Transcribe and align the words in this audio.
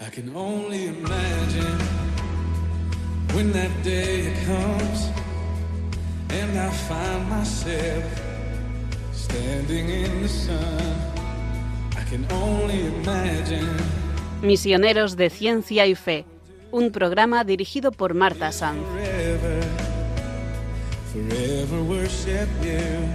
I 0.00 0.10
can 0.10 0.34
only 0.34 0.86
imagine 0.88 1.78
when 3.32 3.52
that 3.52 3.70
day 3.82 4.34
comes 4.46 5.08
and 6.30 6.58
I 6.58 6.70
find 6.70 7.28
myself 7.30 8.04
standing 9.12 9.88
in 9.88 10.22
the 10.22 10.28
sun. 10.28 10.96
I 11.96 12.02
can 12.10 12.26
only 12.32 12.86
imagine. 12.86 13.76
Misioneros 14.42 15.16
de 15.16 15.30
Ciencia 15.30 15.86
y 15.86 15.94
Fe, 15.94 16.26
un 16.72 16.90
programa 16.90 17.44
dirigido 17.44 17.92
por 17.92 18.14
Marta 18.14 18.52
Sanz. 18.52 18.80
Forever, 18.92 19.62
forever 21.12 21.82
worship 21.82 22.48
you. 22.62 23.08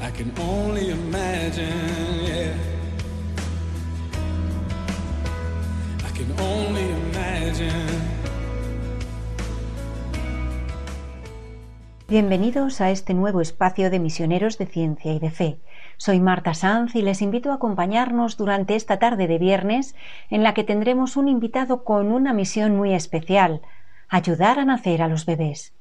I 0.00 0.10
can 0.10 0.32
only 0.38 0.90
imagine, 0.90 2.24
yeah. 2.24 2.71
Bienvenidos 12.12 12.82
a 12.82 12.90
este 12.90 13.14
nuevo 13.14 13.40
espacio 13.40 13.88
de 13.88 13.98
misioneros 13.98 14.58
de 14.58 14.66
ciencia 14.66 15.14
y 15.14 15.18
de 15.18 15.30
fe. 15.30 15.60
Soy 15.96 16.20
Marta 16.20 16.52
Sanz 16.52 16.94
y 16.94 17.00
les 17.00 17.22
invito 17.22 17.50
a 17.50 17.54
acompañarnos 17.54 18.36
durante 18.36 18.74
esta 18.74 18.98
tarde 18.98 19.26
de 19.26 19.38
viernes 19.38 19.96
en 20.28 20.42
la 20.42 20.52
que 20.52 20.62
tendremos 20.62 21.16
un 21.16 21.28
invitado 21.28 21.84
con 21.84 22.12
una 22.12 22.34
misión 22.34 22.76
muy 22.76 22.92
especial, 22.92 23.62
ayudar 24.10 24.58
a 24.58 24.66
nacer 24.66 25.00
a 25.00 25.08
los 25.08 25.24
bebés. 25.24 25.72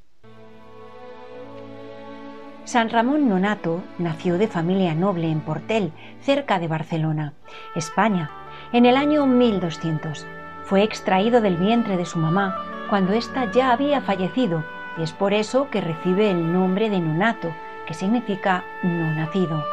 San 2.63 2.89
Ramón 2.89 3.27
Nonato 3.27 3.83
nació 3.97 4.37
de 4.37 4.47
familia 4.47 4.95
noble 4.95 5.29
en 5.29 5.41
Portel, 5.41 5.91
cerca 6.21 6.59
de 6.59 6.69
Barcelona, 6.69 7.33
España, 7.75 8.31
en 8.71 8.85
el 8.85 8.95
año 8.95 9.25
1200. 9.25 10.25
Fue 10.71 10.83
extraído 10.83 11.41
del 11.41 11.57
vientre 11.57 11.97
de 11.97 12.05
su 12.05 12.17
mamá 12.17 12.55
cuando 12.89 13.11
ésta 13.11 13.51
ya 13.51 13.73
había 13.73 13.99
fallecido 13.99 14.63
y 14.97 15.03
es 15.03 15.11
por 15.11 15.33
eso 15.33 15.69
que 15.69 15.81
recibe 15.81 16.31
el 16.31 16.53
nombre 16.53 16.89
de 16.89 17.01
Nonato, 17.01 17.53
que 17.85 17.93
significa 17.93 18.63
no 18.81 19.13
nacido. 19.13 19.65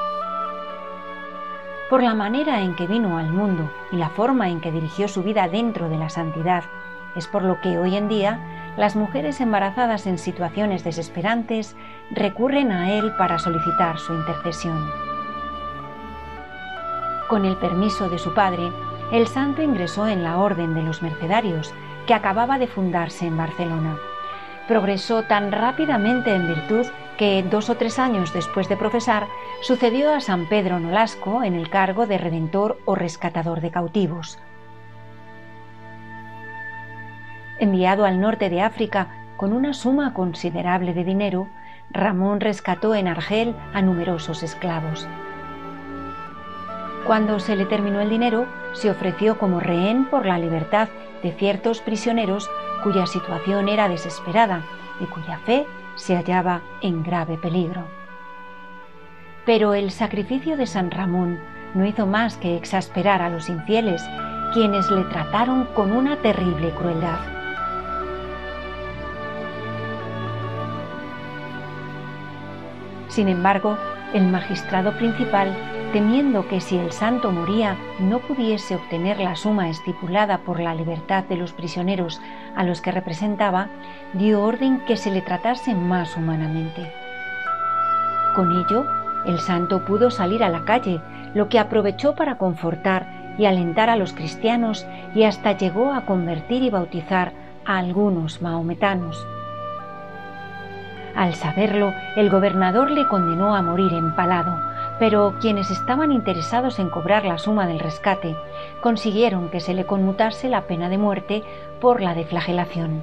Por 1.88 2.02
la 2.02 2.14
manera 2.14 2.62
en 2.62 2.74
que 2.74 2.88
vino 2.88 3.16
al 3.16 3.30
mundo 3.30 3.72
y 3.92 3.96
la 3.96 4.08
forma 4.08 4.48
en 4.48 4.60
que 4.60 4.72
dirigió 4.72 5.06
su 5.06 5.22
vida 5.22 5.46
dentro 5.46 5.88
de 5.88 5.98
la 5.98 6.08
santidad, 6.08 6.64
es 7.14 7.28
por 7.28 7.44
lo 7.44 7.60
que 7.60 7.78
hoy 7.78 7.94
en 7.94 8.08
día 8.08 8.40
las 8.76 8.96
mujeres 8.96 9.40
embarazadas 9.40 10.04
en 10.08 10.18
situaciones 10.18 10.82
desesperantes 10.82 11.76
recurren 12.10 12.72
a 12.72 12.92
él 12.98 13.12
para 13.16 13.38
solicitar 13.38 13.98
su 13.98 14.14
intercesión. 14.14 14.84
Con 17.28 17.44
el 17.44 17.56
permiso 17.56 18.08
de 18.08 18.18
su 18.18 18.34
padre, 18.34 18.72
el 19.12 19.26
santo 19.26 19.62
ingresó 19.62 20.06
en 20.06 20.22
la 20.22 20.38
Orden 20.38 20.74
de 20.74 20.82
los 20.82 21.02
Mercedarios, 21.02 21.72
que 22.06 22.14
acababa 22.14 22.58
de 22.58 22.66
fundarse 22.66 23.26
en 23.26 23.36
Barcelona. 23.36 23.96
Progresó 24.66 25.22
tan 25.22 25.50
rápidamente 25.50 26.34
en 26.34 26.46
virtud 26.46 26.86
que 27.16 27.42
dos 27.42 27.70
o 27.70 27.76
tres 27.76 27.98
años 27.98 28.32
después 28.32 28.68
de 28.68 28.76
profesar 28.76 29.26
sucedió 29.62 30.14
a 30.14 30.20
San 30.20 30.46
Pedro 30.46 30.78
Nolasco 30.78 31.42
en 31.42 31.54
el 31.54 31.70
cargo 31.70 32.06
de 32.06 32.18
redentor 32.18 32.78
o 32.84 32.94
rescatador 32.94 33.60
de 33.60 33.70
cautivos. 33.70 34.38
Enviado 37.58 38.04
al 38.04 38.20
norte 38.20 38.50
de 38.50 38.62
África 38.62 39.08
con 39.36 39.52
una 39.52 39.72
suma 39.72 40.14
considerable 40.14 40.94
de 40.94 41.04
dinero, 41.04 41.48
Ramón 41.90 42.40
rescató 42.40 42.94
en 42.94 43.08
Argel 43.08 43.56
a 43.72 43.82
numerosos 43.82 44.42
esclavos. 44.42 45.08
Cuando 47.08 47.40
se 47.40 47.56
le 47.56 47.64
terminó 47.64 48.02
el 48.02 48.10
dinero, 48.10 48.44
se 48.74 48.90
ofreció 48.90 49.38
como 49.38 49.60
rehén 49.60 50.04
por 50.10 50.26
la 50.26 50.38
libertad 50.38 50.90
de 51.22 51.32
ciertos 51.32 51.80
prisioneros 51.80 52.50
cuya 52.82 53.06
situación 53.06 53.70
era 53.70 53.88
desesperada 53.88 54.62
y 55.00 55.06
cuya 55.06 55.38
fe 55.46 55.64
se 55.94 56.16
hallaba 56.16 56.60
en 56.82 57.02
grave 57.02 57.38
peligro. 57.38 57.84
Pero 59.46 59.72
el 59.72 59.90
sacrificio 59.90 60.58
de 60.58 60.66
San 60.66 60.90
Ramón 60.90 61.40
no 61.72 61.86
hizo 61.86 62.06
más 62.06 62.36
que 62.36 62.58
exasperar 62.58 63.22
a 63.22 63.30
los 63.30 63.48
infieles, 63.48 64.06
quienes 64.52 64.90
le 64.90 65.04
trataron 65.04 65.64
con 65.74 65.92
una 65.92 66.16
terrible 66.16 66.72
crueldad. 66.72 67.20
Sin 73.08 73.28
embargo, 73.28 73.78
el 74.12 74.26
magistrado 74.26 74.92
principal, 74.98 75.56
temiendo 75.92 76.46
que 76.48 76.60
si 76.60 76.76
el 76.76 76.92
santo 76.92 77.32
moría 77.32 77.76
no 77.98 78.18
pudiese 78.18 78.76
obtener 78.76 79.20
la 79.20 79.36
suma 79.36 79.68
estipulada 79.68 80.38
por 80.38 80.60
la 80.60 80.74
libertad 80.74 81.24
de 81.24 81.36
los 81.36 81.52
prisioneros 81.52 82.20
a 82.54 82.64
los 82.64 82.80
que 82.80 82.92
representaba, 82.92 83.68
dio 84.12 84.42
orden 84.42 84.80
que 84.86 84.96
se 84.96 85.10
le 85.10 85.22
tratase 85.22 85.74
más 85.74 86.16
humanamente. 86.16 86.92
Con 88.34 88.52
ello, 88.52 88.86
el 89.26 89.38
santo 89.40 89.84
pudo 89.84 90.10
salir 90.10 90.44
a 90.44 90.48
la 90.48 90.64
calle, 90.64 91.00
lo 91.34 91.48
que 91.48 91.58
aprovechó 91.58 92.14
para 92.14 92.38
confortar 92.38 93.34
y 93.38 93.46
alentar 93.46 93.88
a 93.88 93.96
los 93.96 94.12
cristianos 94.12 94.86
y 95.14 95.24
hasta 95.24 95.56
llegó 95.56 95.92
a 95.92 96.02
convertir 96.02 96.62
y 96.62 96.70
bautizar 96.70 97.32
a 97.64 97.78
algunos 97.78 98.42
maometanos. 98.42 99.26
Al 101.14 101.34
saberlo, 101.34 101.92
el 102.16 102.30
gobernador 102.30 102.90
le 102.90 103.08
condenó 103.08 103.54
a 103.54 103.62
morir 103.62 103.92
empalado, 103.92 104.67
pero 104.98 105.36
quienes 105.40 105.70
estaban 105.70 106.12
interesados 106.12 106.78
en 106.78 106.90
cobrar 106.90 107.24
la 107.24 107.38
suma 107.38 107.66
del 107.66 107.78
rescate 107.78 108.34
consiguieron 108.80 109.50
que 109.50 109.60
se 109.60 109.74
le 109.74 109.86
conmutase 109.86 110.48
la 110.48 110.66
pena 110.66 110.88
de 110.88 110.98
muerte 110.98 111.42
por 111.80 112.00
la 112.00 112.14
deflagelación. 112.14 113.02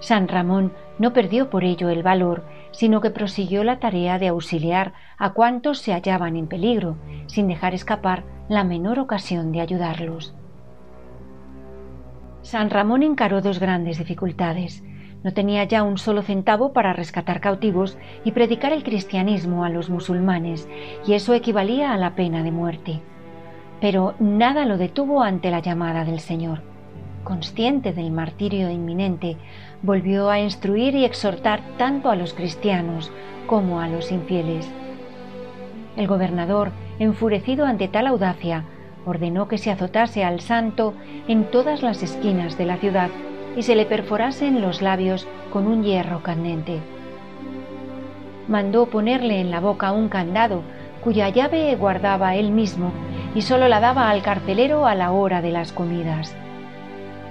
San 0.00 0.28
Ramón 0.28 0.72
no 0.98 1.12
perdió 1.12 1.50
por 1.50 1.62
ello 1.62 1.90
el 1.90 2.02
valor, 2.02 2.42
sino 2.70 3.00
que 3.00 3.10
prosiguió 3.10 3.64
la 3.64 3.78
tarea 3.78 4.18
de 4.18 4.28
auxiliar 4.28 4.94
a 5.18 5.34
cuantos 5.34 5.78
se 5.78 5.92
hallaban 5.92 6.36
en 6.36 6.46
peligro, 6.46 6.96
sin 7.26 7.48
dejar 7.48 7.74
escapar 7.74 8.24
la 8.48 8.64
menor 8.64 8.98
ocasión 8.98 9.52
de 9.52 9.60
ayudarlos. 9.60 10.34
San 12.42 12.70
Ramón 12.70 13.02
encaró 13.02 13.42
dos 13.42 13.58
grandes 13.58 13.98
dificultades. 13.98 14.82
No 15.22 15.32
tenía 15.32 15.64
ya 15.64 15.82
un 15.82 15.98
solo 15.98 16.22
centavo 16.22 16.72
para 16.72 16.94
rescatar 16.94 17.40
cautivos 17.40 17.98
y 18.24 18.32
predicar 18.32 18.72
el 18.72 18.82
cristianismo 18.82 19.64
a 19.64 19.68
los 19.68 19.90
musulmanes, 19.90 20.66
y 21.06 21.12
eso 21.12 21.34
equivalía 21.34 21.92
a 21.92 21.98
la 21.98 22.14
pena 22.14 22.42
de 22.42 22.50
muerte. 22.50 23.00
Pero 23.80 24.14
nada 24.18 24.64
lo 24.64 24.78
detuvo 24.78 25.22
ante 25.22 25.50
la 25.50 25.60
llamada 25.60 26.04
del 26.04 26.20
Señor. 26.20 26.62
Consciente 27.22 27.92
del 27.92 28.10
martirio 28.10 28.70
inminente, 28.70 29.36
volvió 29.82 30.30
a 30.30 30.40
instruir 30.40 30.94
y 30.94 31.04
exhortar 31.04 31.60
tanto 31.76 32.10
a 32.10 32.16
los 32.16 32.32
cristianos 32.32 33.12
como 33.46 33.80
a 33.80 33.88
los 33.88 34.10
infieles. 34.10 34.70
El 35.96 36.06
gobernador, 36.06 36.70
enfurecido 36.98 37.66
ante 37.66 37.88
tal 37.88 38.06
audacia, 38.06 38.64
ordenó 39.04 39.48
que 39.48 39.58
se 39.58 39.70
azotase 39.70 40.24
al 40.24 40.40
santo 40.40 40.94
en 41.28 41.44
todas 41.44 41.82
las 41.82 42.02
esquinas 42.02 42.56
de 42.56 42.64
la 42.64 42.76
ciudad 42.78 43.10
y 43.56 43.62
se 43.62 43.74
le 43.74 43.86
perforasen 43.86 44.60
los 44.60 44.82
labios 44.82 45.26
con 45.52 45.66
un 45.66 45.82
hierro 45.82 46.22
candente. 46.22 46.78
Mandó 48.48 48.86
ponerle 48.86 49.40
en 49.40 49.50
la 49.50 49.60
boca 49.60 49.92
un 49.92 50.08
candado 50.08 50.62
cuya 51.02 51.28
llave 51.28 51.74
guardaba 51.76 52.34
él 52.34 52.50
mismo 52.50 52.92
y 53.34 53.42
sólo 53.42 53.68
la 53.68 53.80
daba 53.80 54.10
al 54.10 54.22
carcelero 54.22 54.86
a 54.86 54.94
la 54.94 55.12
hora 55.12 55.40
de 55.40 55.50
las 55.50 55.72
comidas. 55.72 56.34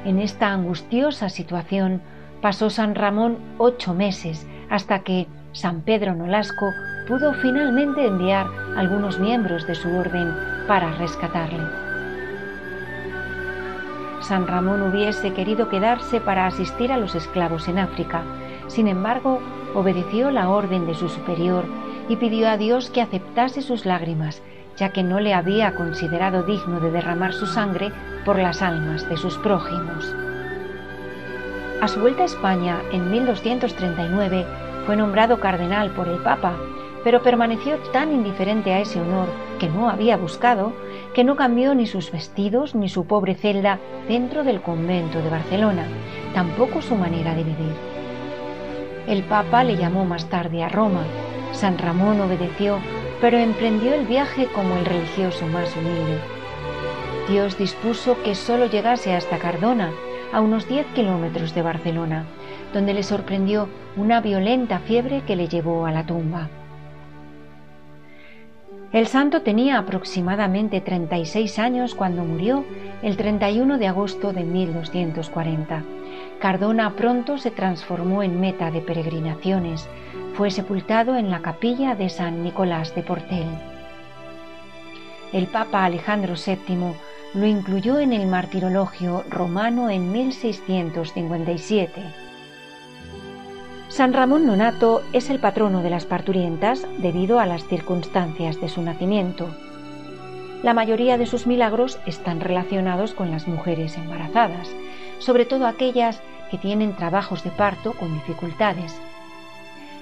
En 0.06 0.19
esta 0.19 0.53
angustiosa 0.53 1.29
situación 1.29 2.02
pasó 2.41 2.69
San 2.69 2.96
Ramón 2.96 3.38
ocho 3.58 3.94
meses 3.94 4.47
hasta 4.69 5.00
que 5.00 5.28
San 5.52 5.81
Pedro 5.81 6.16
Nolasco 6.16 6.72
pudo 7.08 7.34
finalmente 7.34 8.06
enviar 8.06 8.47
algunos 8.78 9.19
miembros 9.19 9.68
de 9.68 9.75
su 9.75 9.90
orden 9.90 10.34
para 10.68 10.91
rescatarle. 10.94 11.88
San 14.29 14.46
Ramón 14.46 14.84
hubiese 14.84 15.34
querido 15.34 15.70
quedarse 15.70 16.22
para 16.22 16.46
asistir 16.46 16.91
a 16.91 16.97
los 16.97 17.16
esclavos 17.16 17.67
en 17.67 17.79
África. 17.79 18.22
Sin 18.67 18.87
embargo, 18.87 19.40
obedeció 19.73 20.29
la 20.29 20.49
orden 20.49 20.85
de 20.85 20.93
su 20.93 21.09
superior 21.09 21.66
y 22.09 22.16
pidió 22.16 22.47
a 22.47 22.55
Dios 22.55 22.91
que 22.91 23.02
aceptase 23.02 23.64
sus 23.64 23.87
lágrimas, 23.87 24.43
ya 24.78 24.90
que 24.90 25.02
no 25.02 25.20
le 25.20 25.34
había 25.34 25.73
considerado 25.73 26.43
digno 26.43 26.79
de 26.79 26.91
derramar 26.91 27.34
su 27.34 27.47
sangre 27.47 27.91
por 28.23 28.37
las 28.37 28.61
almas 28.61 29.09
de 29.09 29.17
sus 29.17 29.35
prójimos. 29.40 30.16
A 31.81 31.87
su 31.87 31.99
vuelta 31.99 32.22
a 32.22 32.28
España 32.28 32.78
en 32.91 33.09
1239 33.09 34.46
fue 34.85 34.96
nombrado 34.96 35.40
cardenal 35.40 35.90
por 35.90 36.08
el 36.08 36.20
Papa, 36.20 36.53
pero 37.03 37.23
permaneció 37.23 37.78
tan 37.93 38.11
indiferente 38.11 38.73
a 38.73 38.79
ese 38.79 39.02
honor 39.02 39.28
que 39.58 39.70
no 39.70 39.90
había 39.90 40.17
buscado 40.17 40.72
que 41.14 41.23
no 41.23 41.35
cambió 41.35 41.76
ni 41.76 41.85
sus 41.85 42.11
vestidos 42.11 42.76
ni 42.76 42.90
su 42.90 43.06
pobre 43.06 43.35
celda 43.35 43.79
dentro 44.08 44.44
del 44.44 44.61
convento 44.61 45.22
de 45.22 45.29
Barcelona, 45.29 45.88
tampoco 46.34 46.82
su 46.82 46.96
manera 46.96 47.34
de 47.35 47.44
vivir. 47.44 47.73
El 49.08 49.23
Papa 49.23 49.64
le 49.64 49.76
llamó 49.76 50.06
más 50.06 50.29
tarde 50.29 50.64
a 50.64 50.70
Roma. 50.70 51.03
San 51.52 51.78
Ramón 51.78 52.22
obedeció, 52.22 52.79
pero 53.20 53.38
emprendió 53.38 53.94
el 53.94 54.06
viaje 54.06 54.47
como 54.53 54.76
el 54.78 54.85
religioso 54.85 55.47
más 55.47 55.76
humilde. 55.76 56.20
Dios 57.28 57.58
dispuso 57.58 58.22
que 58.23 58.35
solo 58.35 58.67
llegase 58.67 59.16
hasta 59.16 59.40
Cardona, 59.40 59.91
a 60.32 60.41
unos 60.41 60.67
10 60.67 60.85
kilómetros 60.94 61.55
de 61.55 61.64
Barcelona, 61.64 62.26
donde 62.73 62.94
le 62.94 63.03
sorprendió 63.03 63.67
una 63.97 64.22
violenta 64.22 64.79
fiebre 64.79 65.23
que 65.26 65.35
le 65.35 65.47
llevó 65.47 65.85
a 65.85 65.91
la 65.91 66.05
tumba. 66.05 66.50
El 68.91 69.06
santo 69.06 69.44
tenía 69.44 69.78
aproximadamente 69.78 70.82
36 70.82 71.59
años 71.59 71.94
cuando 71.94 72.24
murió 72.24 72.66
el 73.03 73.18
31 73.18 73.78
de 73.78 73.88
agosto 73.88 74.34
de 74.34 74.44
1240. 74.44 75.84
Cardona 76.40 76.96
pronto 76.96 77.38
se 77.38 77.52
transformó 77.52 78.24
en 78.24 78.40
meta 78.40 78.72
de 78.72 78.82
peregrinaciones. 78.82 79.88
Fue 80.34 80.50
sepultado 80.50 81.18
en 81.18 81.30
la 81.30 81.41
capilla 81.41 81.94
de 81.94 82.09
San 82.09 82.44
Nicolás 82.44 82.96
de 82.96 83.03
Portel. 83.03 83.46
El 85.34 85.46
Papa 85.46 85.86
Alejandro 85.86 86.34
VII 86.34 86.96
lo 87.36 87.46
incluyó 87.46 88.00
en 88.00 88.12
el 88.12 88.26
martirologio 88.26 89.24
romano 89.30 89.91
en 89.91 90.12
1657. 90.12 92.28
San 93.90 94.14
Ramón 94.14 94.46
Nonato 94.46 95.02
es 95.14 95.32
el 95.32 95.40
patrono 95.40 95.82
de 95.82 95.90
las 95.90 96.06
parturientas 96.06 96.86
debido 97.00 97.40
a 97.40 97.47
las 97.47 97.66
circunstancias 97.66 98.62
de 98.62 98.70
su 98.70 98.84
nacimiento. 98.84 99.50
La 100.62 100.76
mayoría 100.76 101.18
de 101.18 101.26
sus 101.26 101.47
milagros 101.47 102.00
están 102.06 102.40
relacionados 102.40 103.16
con 103.16 103.32
las 103.32 103.47
mujeres 103.47 103.97
embarazadas, 103.97 104.70
sobre 105.18 105.46
todo 105.46 105.66
aquellas 105.66 106.22
que 106.52 106.59
tienen 106.59 106.96
trabajos 106.96 107.44
de 107.44 107.50
parto 107.50 107.94
con 107.94 108.14
dificultades. 108.14 108.96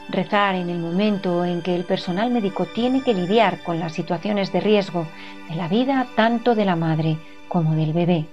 Rezar 0.09 0.55
en 0.55 0.69
el 0.69 0.79
momento 0.79 1.45
en 1.45 1.61
que 1.61 1.73
el 1.73 1.85
personal 1.85 2.29
médico 2.29 2.65
tiene 2.65 3.03
que 3.03 3.13
lidiar 3.13 3.63
con 3.63 3.79
las 3.79 3.93
situaciones 3.93 4.51
de 4.51 4.59
riesgo 4.59 5.07
de 5.49 5.55
la 5.55 5.69
vida 5.69 6.07
tanto 6.17 6.55
de 6.55 6.65
la 6.65 6.75
madre 6.75 7.17
como 7.47 7.73
del 7.73 7.93
bebé. 7.93 8.25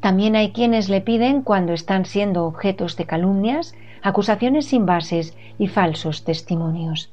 También 0.00 0.34
hay 0.34 0.52
quienes 0.52 0.88
le 0.88 1.00
piden 1.02 1.42
cuando 1.42 1.72
están 1.72 2.06
siendo 2.06 2.44
objetos 2.46 2.96
de 2.96 3.04
calumnias, 3.06 3.74
acusaciones 4.02 4.66
sin 4.66 4.86
bases 4.86 5.36
y 5.58 5.68
falsos 5.68 6.24
testimonios. 6.24 7.12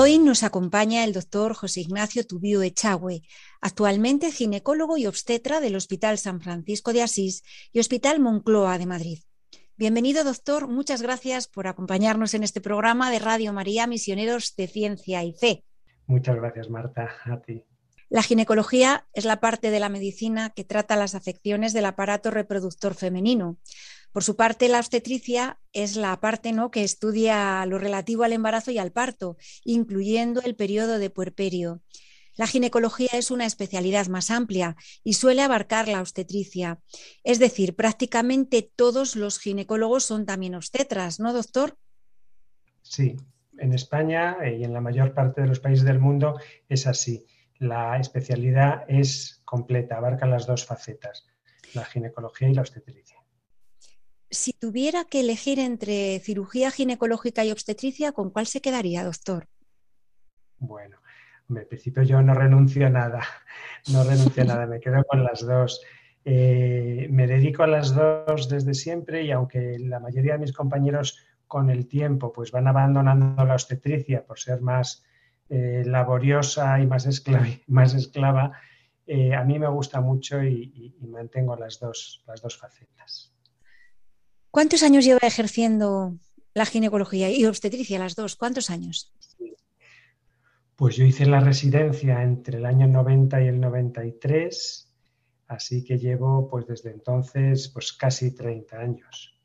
Hoy 0.00 0.18
nos 0.20 0.44
acompaña 0.44 1.02
el 1.02 1.12
doctor 1.12 1.54
José 1.54 1.80
Ignacio 1.80 2.24
Tubío 2.24 2.62
Echagüe, 2.62 3.22
actualmente 3.60 4.30
ginecólogo 4.30 4.96
y 4.96 5.06
obstetra 5.06 5.58
del 5.58 5.74
Hospital 5.74 6.18
San 6.18 6.40
Francisco 6.40 6.92
de 6.92 7.02
Asís 7.02 7.42
y 7.72 7.80
Hospital 7.80 8.20
Moncloa 8.20 8.78
de 8.78 8.86
Madrid. 8.86 9.18
Bienvenido, 9.76 10.22
doctor. 10.22 10.68
Muchas 10.68 11.02
gracias 11.02 11.48
por 11.48 11.66
acompañarnos 11.66 12.34
en 12.34 12.44
este 12.44 12.60
programa 12.60 13.10
de 13.10 13.18
Radio 13.18 13.52
María 13.52 13.88
Misioneros 13.88 14.54
de 14.54 14.68
Ciencia 14.68 15.24
y 15.24 15.32
Fe. 15.32 15.64
Muchas 16.06 16.36
gracias, 16.36 16.70
Marta. 16.70 17.08
A 17.24 17.40
ti. 17.40 17.64
La 18.08 18.22
ginecología 18.22 19.08
es 19.14 19.24
la 19.24 19.40
parte 19.40 19.72
de 19.72 19.80
la 19.80 19.88
medicina 19.88 20.50
que 20.50 20.62
trata 20.62 20.94
las 20.94 21.16
afecciones 21.16 21.72
del 21.72 21.86
aparato 21.86 22.30
reproductor 22.30 22.94
femenino. 22.94 23.58
Por 24.12 24.24
su 24.24 24.36
parte, 24.36 24.68
la 24.68 24.78
obstetricia 24.78 25.60
es 25.72 25.96
la 25.96 26.18
parte 26.20 26.52
¿no? 26.52 26.70
que 26.70 26.82
estudia 26.82 27.64
lo 27.66 27.78
relativo 27.78 28.24
al 28.24 28.32
embarazo 28.32 28.70
y 28.70 28.78
al 28.78 28.90
parto, 28.90 29.36
incluyendo 29.64 30.40
el 30.42 30.56
periodo 30.56 30.98
de 30.98 31.10
puerperio. 31.10 31.82
La 32.36 32.46
ginecología 32.46 33.10
es 33.14 33.30
una 33.30 33.46
especialidad 33.46 34.06
más 34.06 34.30
amplia 34.30 34.76
y 35.02 35.14
suele 35.14 35.42
abarcar 35.42 35.88
la 35.88 36.00
obstetricia. 36.00 36.78
Es 37.24 37.38
decir, 37.38 37.74
prácticamente 37.74 38.70
todos 38.76 39.16
los 39.16 39.40
ginecólogos 39.40 40.04
son 40.04 40.24
también 40.24 40.54
obstetras, 40.54 41.18
¿no, 41.18 41.32
doctor? 41.32 41.76
Sí, 42.80 43.16
en 43.58 43.74
España 43.74 44.36
y 44.48 44.62
en 44.62 44.72
la 44.72 44.80
mayor 44.80 45.14
parte 45.14 45.42
de 45.42 45.48
los 45.48 45.58
países 45.58 45.84
del 45.84 45.98
mundo 45.98 46.38
es 46.68 46.86
así. 46.86 47.26
La 47.58 47.98
especialidad 47.98 48.84
es 48.86 49.42
completa, 49.44 49.96
abarca 49.96 50.24
las 50.26 50.46
dos 50.46 50.64
facetas, 50.64 51.26
la 51.74 51.84
ginecología 51.84 52.48
y 52.48 52.54
la 52.54 52.60
obstetricia 52.60 53.17
si 54.30 54.52
tuviera 54.52 55.04
que 55.04 55.20
elegir 55.20 55.58
entre 55.58 56.18
cirugía 56.20 56.70
ginecológica 56.70 57.44
y 57.44 57.50
obstetricia, 57.50 58.12
¿con 58.12 58.30
cuál 58.30 58.46
se 58.46 58.60
quedaría, 58.60 59.04
doctor? 59.04 59.46
Bueno, 60.58 60.98
en 61.48 61.66
principio 61.68 62.02
yo 62.02 62.20
no 62.22 62.34
renuncio 62.34 62.86
a 62.86 62.90
nada, 62.90 63.22
no 63.92 64.04
renuncio 64.04 64.42
a 64.42 64.46
nada, 64.52 64.66
me 64.66 64.80
quedo 64.80 65.04
con 65.04 65.24
las 65.24 65.46
dos. 65.46 65.80
Eh, 66.24 67.08
me 67.10 67.26
dedico 67.26 67.62
a 67.62 67.66
las 67.66 67.94
dos 67.94 68.48
desde 68.48 68.74
siempre 68.74 69.22
y 69.22 69.30
aunque 69.30 69.78
la 69.78 70.00
mayoría 70.00 70.34
de 70.34 70.40
mis 70.40 70.52
compañeros 70.52 71.24
con 71.46 71.70
el 71.70 71.88
tiempo 71.88 72.32
pues 72.32 72.50
van 72.50 72.66
abandonando 72.66 73.44
la 73.46 73.54
obstetricia 73.54 74.26
por 74.26 74.38
ser 74.38 74.60
más 74.60 75.04
eh, 75.48 75.84
laboriosa 75.86 76.78
y 76.80 76.86
más 76.86 77.06
esclava, 77.06 77.46
más 77.66 77.94
esclava 77.94 78.52
eh, 79.06 79.34
a 79.34 79.42
mí 79.42 79.58
me 79.58 79.68
gusta 79.68 80.02
mucho 80.02 80.42
y, 80.42 80.94
y 81.00 81.06
mantengo 81.06 81.56
las 81.56 81.80
dos, 81.80 82.22
las 82.26 82.42
dos 82.42 82.58
facetas. 82.58 83.32
¿Cuántos 84.58 84.82
años 84.82 85.04
lleva 85.04 85.20
ejerciendo 85.22 86.18
la 86.52 86.66
ginecología 86.66 87.30
y 87.30 87.44
obstetricia, 87.44 87.96
las 88.00 88.16
dos? 88.16 88.34
¿Cuántos 88.34 88.70
años? 88.70 89.14
Pues 90.74 90.96
yo 90.96 91.04
hice 91.04 91.26
la 91.26 91.38
residencia 91.38 92.24
entre 92.24 92.58
el 92.58 92.66
año 92.66 92.88
90 92.88 93.40
y 93.40 93.46
el 93.46 93.60
93, 93.60 94.92
así 95.46 95.84
que 95.84 95.96
llevo 95.96 96.48
pues 96.48 96.66
desde 96.66 96.90
entonces 96.90 97.68
pues 97.68 97.92
casi 97.92 98.34
30 98.34 98.80
años. 98.80 99.38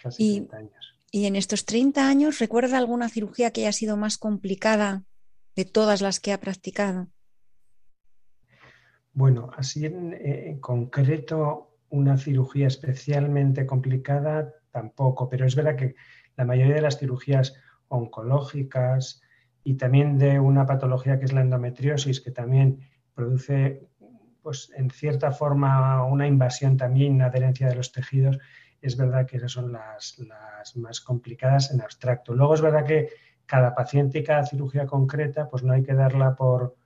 Casi 0.00 0.42
30 0.42 0.56
años. 0.56 1.00
¿Y 1.10 1.26
en 1.26 1.34
estos 1.34 1.64
30 1.64 2.08
años 2.08 2.38
recuerda 2.38 2.78
alguna 2.78 3.08
cirugía 3.08 3.50
que 3.50 3.62
haya 3.62 3.72
sido 3.72 3.96
más 3.96 4.16
complicada 4.16 5.02
de 5.56 5.64
todas 5.64 6.02
las 6.02 6.20
que 6.20 6.32
ha 6.32 6.38
practicado? 6.38 7.08
Bueno, 9.12 9.50
así 9.56 9.86
en, 9.86 10.12
eh, 10.12 10.50
en 10.50 10.60
concreto 10.60 11.65
una 11.90 12.16
cirugía 12.16 12.66
especialmente 12.66 13.66
complicada, 13.66 14.52
tampoco, 14.70 15.28
pero 15.28 15.46
es 15.46 15.54
verdad 15.54 15.76
que 15.76 15.94
la 16.36 16.44
mayoría 16.44 16.74
de 16.74 16.82
las 16.82 16.98
cirugías 16.98 17.54
oncológicas 17.88 19.22
y 19.64 19.74
también 19.74 20.18
de 20.18 20.38
una 20.38 20.66
patología 20.66 21.18
que 21.18 21.24
es 21.24 21.32
la 21.32 21.40
endometriosis, 21.40 22.20
que 22.20 22.30
también 22.30 22.80
produce, 23.14 23.88
pues 24.42 24.70
en 24.76 24.90
cierta 24.90 25.32
forma, 25.32 26.04
una 26.04 26.26
invasión 26.26 26.76
también, 26.76 27.22
adherencia 27.22 27.68
de 27.68 27.76
los 27.76 27.92
tejidos, 27.92 28.38
es 28.80 28.96
verdad 28.96 29.26
que 29.26 29.38
esas 29.38 29.52
son 29.52 29.72
las, 29.72 30.22
más 30.76 31.00
complicadas 31.00 31.72
en 31.72 31.80
abstracto. 31.80 32.34
Luego 32.34 32.54
es 32.54 32.60
verdad 32.60 32.84
que 32.84 33.08
cada 33.46 33.74
paciente 33.74 34.18
y 34.18 34.24
cada 34.24 34.44
cirugía 34.44 34.86
concreta, 34.86 35.48
pues 35.48 35.62
no 35.62 35.72
hay 35.72 35.82
que 35.82 35.94
darla 35.94 36.36
por 36.36 36.76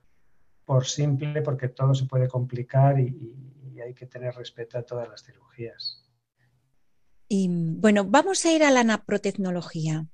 simple, 0.85 1.41
porque 1.41 1.67
todo 1.67 1.93
se 1.93 2.05
puede 2.05 2.27
complicar 2.27 2.99
y 2.99 3.51
hay 3.91 3.95
que 3.95 4.05
tener 4.05 4.33
respeto 4.35 4.77
a 4.77 4.83
todas 4.83 5.07
las 5.07 5.23
cirugías. 5.23 6.03
Y 7.27 7.47
bueno, 7.49 8.05
vamos 8.05 8.45
a 8.45 8.51
ir 8.51 8.63
a 8.63 8.71
la 8.71 8.83
naprotecnología. 8.83 10.05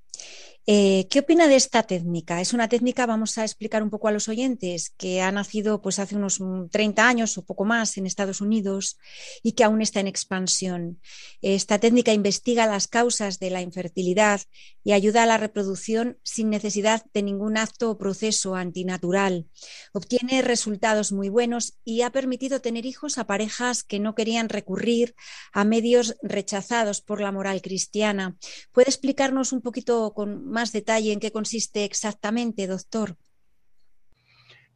Eh, 0.70 1.08
¿Qué 1.10 1.20
opina 1.20 1.48
de 1.48 1.56
esta 1.56 1.84
técnica? 1.84 2.42
Es 2.42 2.52
una 2.52 2.68
técnica, 2.68 3.06
vamos 3.06 3.38
a 3.38 3.46
explicar 3.46 3.82
un 3.82 3.90
poco 3.90 4.10
a 4.10 4.12
los 4.12 4.28
oyentes, 4.28 4.90
que 4.98 5.22
ha 5.22 5.32
nacido 5.32 5.82
pues 5.82 5.98
hace 5.98 6.18
unos 6.18 6.42
30 6.72 7.08
años 7.08 7.38
o 7.38 7.46
poco 7.46 7.64
más 7.64 7.98
en 7.98 8.06
Estados 8.06 8.42
Unidos 8.42 8.98
y 9.42 9.54
que 9.54 9.64
aún 9.64 9.82
está 9.82 10.02
en 10.02 10.08
expansión. 10.08 11.00
Esta 11.42 11.80
técnica 11.80 12.12
investiga 12.12 12.68
las 12.68 12.90
causas 12.90 13.40
de 13.40 13.50
la 13.50 13.62
infertilidad 13.62 14.42
y 14.84 14.92
ayuda 14.92 15.24
a 15.24 15.26
la 15.26 15.38
reproducción 15.38 16.18
sin 16.24 16.50
necesidad 16.50 17.06
de 17.14 17.24
ningún 17.24 17.58
acto 17.58 17.90
o 17.90 17.98
proceso 17.98 18.56
antinatural. 18.56 19.48
Obtiene 19.94 20.42
resultados 20.42 21.14
muy 21.14 21.30
buenos 21.30 21.78
y 21.86 22.02
ha 22.02 22.12
permitido 22.12 22.60
tener 22.60 22.86
hijos 22.86 23.18
a 23.18 23.26
parejas 23.26 23.84
que 23.84 24.00
no 24.00 24.16
querían 24.16 24.50
recurrir 24.50 25.16
a 25.54 25.64
medios 25.64 26.18
rechazados 26.22 27.00
por 27.00 27.22
la 27.22 27.32
moral 27.32 27.62
cristiana. 27.62 28.36
¿Puede 28.74 28.90
explicarnos 28.90 29.54
un 29.54 29.62
poquito 29.62 30.14
con 30.14 30.57
más 30.58 30.72
detalle 30.72 31.14
en 31.14 31.20
qué 31.20 31.32
consiste 31.32 31.86
exactamente, 31.86 32.66
doctor? 32.66 33.16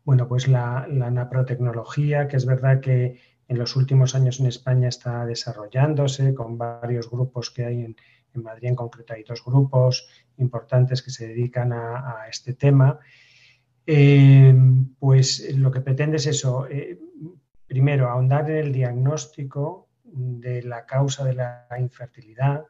Bueno, 0.03 0.27
pues 0.27 0.47
la, 0.47 0.85
naprotecnología, 0.87 2.27
que 2.27 2.37
es 2.37 2.45
verdad 2.45 2.81
que 2.81 3.19
en 3.47 3.57
los 3.57 3.75
últimos 3.75 4.13
años 4.13 4.39
en 4.39 4.45
España 4.45 4.89
está 4.89 5.25
desarrollándose 5.25 6.35
con 6.35 6.49
varios 6.59 7.09
grupos 7.09 7.49
que 7.49 7.65
hay 7.65 7.77
en, 7.81 7.95
Madrid 8.43 8.69
en 8.69 8.75
concreto 8.75 9.13
hay 9.13 9.23
dos 9.23 9.43
grupos 9.43 10.07
importantes 10.37 11.01
que 11.01 11.09
se 11.09 11.27
dedican 11.27 11.73
a, 11.73 12.27
este 12.29 12.53
tema. 12.53 12.99
Eh, 13.85 14.55
pues 14.99 15.25
lo 15.55 15.69
que 15.71 15.81
pretende 15.81 16.17
es 16.17 16.27
eso, 16.27 16.67
eh, 16.69 16.99
primero, 17.65 18.07
ahondar 18.07 18.49
en 18.51 18.57
el 18.57 18.71
diagnóstico 18.71 19.89
de 20.03 20.61
la 20.61 20.85
causa 20.85 21.25
de 21.25 21.33
la 21.33 21.67
infertilidad, 21.79 22.65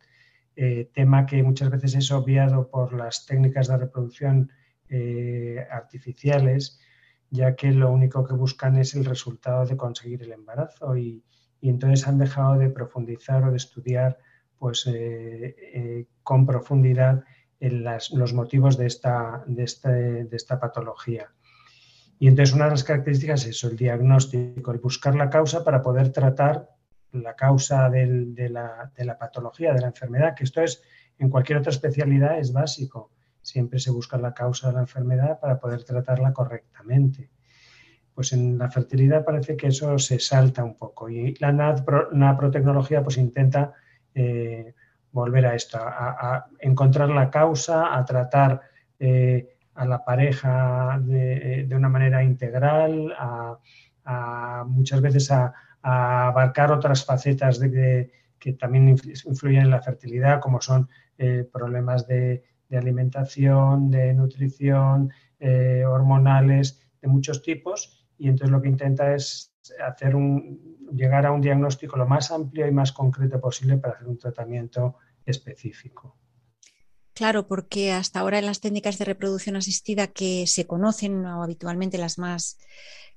eh, 0.55 0.89
tema 0.93 1.25
que 1.25 1.43
muchas 1.43 1.69
veces 1.69 1.95
es 1.95 2.11
obviado 2.11 2.69
por 2.69 2.93
las 2.93 3.25
técnicas 3.25 3.67
de 3.67 3.77
reproducción 3.77 4.51
eh, 4.89 5.65
artificiales 5.71 6.79
ya 7.29 7.55
que 7.55 7.71
lo 7.71 7.91
único 7.91 8.25
que 8.25 8.33
buscan 8.33 8.77
es 8.77 8.93
el 8.93 9.05
resultado 9.05 9.65
de 9.65 9.77
conseguir 9.77 10.21
el 10.23 10.33
embarazo 10.33 10.97
y, 10.97 11.23
entonces 11.61 12.07
han 12.07 12.17
dejado 12.17 12.57
de 12.57 12.69
profundizar 12.69 13.43
o 13.43 13.51
de 13.51 13.57
estudiar 13.57 14.17
pues, 14.57 14.87
eh, 14.87 16.07
con 16.23 16.45
profundidad 16.47 17.23
en 17.59 17.83
los 17.83 18.33
motivos 18.33 18.77
de 18.79 18.87
esta, 18.87 19.45
este, 19.57 20.25
de 20.25 20.35
esta 20.35 20.59
patología. 20.59 21.31
Y 22.17 22.27
entonces 22.27 22.55
una 22.55 22.65
de 22.65 22.71
las 22.71 22.83
características 22.83 23.41
es 23.41 23.49
eso, 23.49 23.67
el 23.67 23.77
diagnóstico, 23.77 24.71
el 24.71 24.79
buscar 24.79 25.15
la 25.15 25.29
causa 25.29 25.63
para 25.63 25.83
poder 25.83 26.11
tratar 26.11 26.69
la 27.13 27.35
causa 27.35 27.89
de, 27.89 28.05
la, 28.49 28.91
de, 28.95 29.05
la, 29.05 29.17
patología, 29.17 29.73
de 29.73 29.81
la 29.81 29.87
enfermedad, 29.87 30.35
que 30.35 30.43
esto 30.43 30.61
es 30.61 30.81
en 31.19 31.29
cualquier 31.29 31.59
otra 31.59 31.71
especialidad 31.71 32.39
es 32.39 32.53
básico. 32.53 33.11
Siempre 33.41 33.79
se 33.79 33.91
busca 33.91 34.17
la 34.17 34.33
causa 34.33 34.67
de 34.67 34.73
la 34.75 34.81
enfermedad 34.81 35.39
para 35.39 35.59
poder 35.59 35.83
tratarla 35.83 36.33
correctamente. 36.33 37.29
Pues 38.13 38.33
en 38.33 38.57
la 38.57 38.69
fertilidad 38.69 39.23
parece 39.23 39.55
que 39.55 39.67
eso 39.67 39.97
se 39.97 40.19
salta 40.19 40.63
un 40.63 40.77
poco 40.77 41.09
y 41.09 41.35
la 41.35 41.51
naprotecnología 41.51 43.03
pues 43.03 43.17
intenta 43.17 43.73
eh, 44.13 44.73
volver 45.11 45.45
a 45.45 45.55
esto, 45.55 45.77
a, 45.79 46.47
encontrar 46.59 47.09
la 47.09 47.29
causa, 47.29 47.97
a 47.97 48.05
tratar 48.05 48.61
eh, 48.99 49.57
a 49.75 49.85
la 49.85 50.03
pareja 50.03 50.99
de, 51.01 51.67
una 51.71 51.89
manera 51.89 52.23
integral, 52.23 53.13
a, 53.17 53.57
muchas 54.67 55.01
veces 55.01 55.31
a, 55.31 55.53
abarcar 55.81 56.71
otras 56.71 57.05
facetas 57.05 57.59
de, 57.59 58.11
que 58.39 58.53
también 58.53 58.89
influyen 58.89 59.61
en 59.61 59.69
la 59.69 59.81
fertilidad, 59.81 60.39
como 60.41 60.61
son 60.61 60.89
eh, 61.17 61.47
problemas 61.51 62.07
de, 62.07 62.43
alimentación, 62.71 63.91
de 63.91 64.13
nutrición, 64.13 65.11
eh, 65.39 65.83
hormonales, 65.85 66.81
de 67.01 67.07
muchos 67.09 67.41
tipos. 67.41 68.07
Y 68.17 68.29
entonces 68.29 68.51
lo 68.51 68.61
que 68.61 68.69
intenta 68.69 69.13
es 69.13 69.53
hacer 69.85 70.15
un, 70.15 70.87
llegar 70.93 71.25
a 71.25 71.31
un 71.31 71.41
diagnóstico 71.41 71.97
lo 71.97 72.07
más 72.07 72.31
amplio 72.31 72.67
y 72.67 72.71
más 72.71 72.91
concreto 72.91 73.39
posible 73.41 73.77
para 73.77 73.95
hacer 73.95 74.07
un 74.07 74.17
tratamiento 74.17 74.95
específico. 75.25 76.20
Claro, 77.13 77.47
porque 77.47 77.91
hasta 77.91 78.21
ahora 78.21 78.39
en 78.39 78.45
las 78.45 78.61
técnicas 78.61 78.97
de 78.97 79.05
reproducción 79.05 79.55
asistida 79.55 80.07
que 80.07 80.47
se 80.47 80.65
conocen 80.65 81.25
o 81.25 81.43
habitualmente 81.43 81.97
las 81.97 82.17
más, 82.17 82.57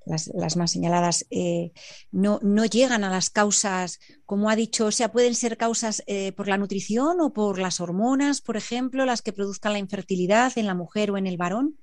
las, 0.05 0.57
más 0.57 0.73
señaladas, 0.73 1.27
eh, 1.31 1.73
no, 2.11 2.41
no, 2.43 2.65
llegan 2.65 3.05
a 3.05 3.11
las 3.11 3.31
causas, 3.31 4.01
como 4.27 4.51
ha 4.51 4.57
dicho, 4.57 4.87
o 4.87 4.91
sea, 4.91 5.13
pueden 5.13 5.35
ser 5.35 5.57
causas 5.57 6.03
eh, 6.07 6.33
por 6.33 6.49
la 6.49 6.59
nutrición 6.59 7.21
o 7.21 7.33
por 7.33 7.59
las 7.59 7.81
hormonas, 7.81 8.41
por 8.41 8.57
ejemplo, 8.57 9.05
las 9.05 9.23
que 9.23 9.33
produzcan 9.33 9.73
la 9.73 9.79
infertilidad 9.79 10.53
en 10.57 10.67
la 10.67 10.75
mujer 10.75 11.11
o 11.11 11.17
en 11.17 11.27
el 11.27 11.37
varón. 11.37 11.79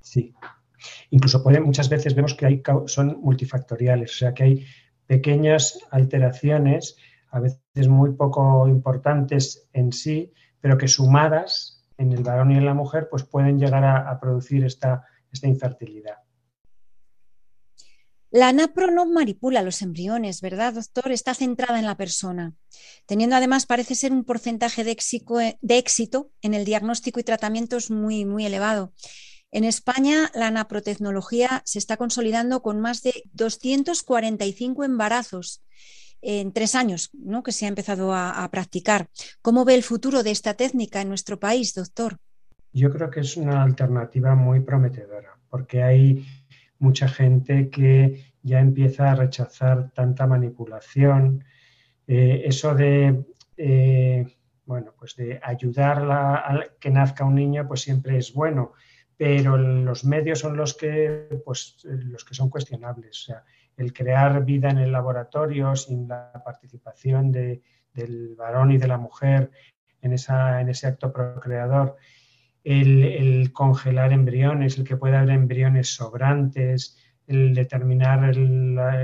Sí, 0.00 0.34
incluso 1.10 1.42
pueden, 1.42 1.62
muchas 1.62 1.88
veces 1.88 2.14
vemos 2.14 2.34
que 2.34 2.46
hay, 2.46 2.62
son 2.86 3.20
multifactoriales, 3.20 4.12
o 4.12 4.18
sea, 4.18 4.34
que 4.34 4.42
hay 4.42 4.66
pequeñas 5.06 5.78
alteraciones 5.90 6.96
a 7.32 7.40
veces 7.40 7.88
muy 7.88 8.12
poco 8.12 8.68
importantes 8.68 9.68
en 9.72 9.92
sí, 9.92 10.32
pero 10.60 10.78
que 10.78 10.86
sumadas 10.86 11.82
en 11.96 12.12
el 12.12 12.22
varón 12.22 12.52
y 12.52 12.56
en 12.56 12.66
la 12.66 12.74
mujer, 12.74 13.08
pues 13.10 13.24
pueden 13.24 13.58
llegar 13.58 13.84
a, 13.84 14.20
producir 14.20 14.64
esta, 14.64 15.04
esta 15.32 15.48
infertilidad. 15.48 16.18
La 18.30 18.48
anapro 18.48 18.90
no 18.90 19.06
manipula 19.06 19.62
los 19.62 19.82
embriones, 19.82 20.40
¿verdad, 20.40 20.74
doctor? 20.74 21.12
Está 21.12 21.34
centrada 21.34 21.78
en 21.78 21.86
la 21.86 21.96
persona, 21.96 22.54
teniendo 23.06 23.36
además 23.36 23.66
parece 23.66 23.94
ser 23.94 24.12
un 24.12 24.24
porcentaje 24.24 24.84
de 24.84 24.90
éxito, 24.90 25.36
de 25.36 25.78
éxito 25.78 26.30
en 26.40 26.54
el 26.54 26.64
diagnóstico 26.64 27.20
y 27.20 27.24
tratamiento 27.24 27.76
es 27.76 27.90
muy, 27.90 28.24
muy 28.24 28.46
elevado. 28.46 28.92
En 29.50 29.64
España, 29.64 30.30
la 30.34 30.46
anaprotecnología 30.46 31.62
se 31.66 31.78
está 31.78 31.98
consolidando 31.98 32.62
con 32.62 32.80
más 32.80 33.02
de 33.02 33.24
245 33.34 34.84
embarazos 34.84 35.62
en 36.22 36.52
tres 36.52 36.74
años 36.74 37.10
¿no? 37.12 37.42
que 37.42 37.52
se 37.52 37.66
ha 37.66 37.68
empezado 37.68 38.14
a, 38.14 38.48
practicar. 38.50 39.08
¿Cómo 39.42 39.64
ve 39.64 39.74
el 39.74 39.82
futuro 39.82 40.22
de 40.22 40.30
esta 40.30 40.54
técnica 40.54 41.00
en 41.00 41.08
nuestro 41.08 41.38
país, 41.38 41.74
doctor? 41.74 42.16
Yo 42.72 42.90
creo 42.90 43.10
que 43.10 43.20
es 43.20 43.36
una 43.36 43.62
alternativa 43.62 44.34
muy 44.34 44.60
prometedora, 44.60 45.36
porque 45.50 45.82
hay 45.82 46.24
mucha 46.78 47.08
gente 47.08 47.68
que 47.68 48.32
ya 48.42 48.60
empieza 48.60 49.10
a 49.10 49.14
rechazar 49.14 49.90
tanta 49.90 50.26
manipulación. 50.26 51.44
Eh, 52.06 52.42
eso 52.46 52.74
de, 52.74 53.24
eh, 53.56 54.26
bueno, 54.64 54.94
pues 54.98 55.16
de 55.16 55.40
ayudar 55.42 55.98
a 56.10 56.66
que 56.80 56.90
nazca 56.90 57.24
un 57.24 57.34
niño, 57.34 57.66
pues 57.68 57.82
siempre 57.82 58.18
es 58.18 58.32
bueno, 58.32 58.72
pero 59.22 59.56
los 59.56 60.04
medios 60.04 60.40
son 60.40 60.56
los 60.56 60.74
que, 60.74 61.28
pues, 61.44 61.76
los 61.84 62.24
que 62.24 62.34
son 62.34 62.50
cuestionables. 62.50 63.20
O 63.20 63.24
sea, 63.26 63.44
el 63.76 63.92
crear 63.92 64.44
vida 64.44 64.68
en 64.68 64.78
el 64.78 64.90
laboratorio 64.90 65.76
sin 65.76 66.08
la 66.08 66.42
participación 66.44 67.30
del 67.30 68.34
varón 68.36 68.72
y 68.72 68.78
de 68.78 68.88
la 68.88 68.98
mujer 68.98 69.52
en, 70.00 70.12
esa, 70.12 70.60
en 70.60 70.70
ese 70.70 70.88
acto 70.88 71.12
procreador, 71.12 71.98
el, 72.64 73.52
congelar 73.52 74.12
embriones, 74.12 74.76
el 74.76 74.82
que 74.82 74.96
pueda 74.96 75.20
haber 75.20 75.36
embriones 75.36 75.94
sobrantes, 75.94 76.98
el 77.28 77.54
determinar 77.54 78.36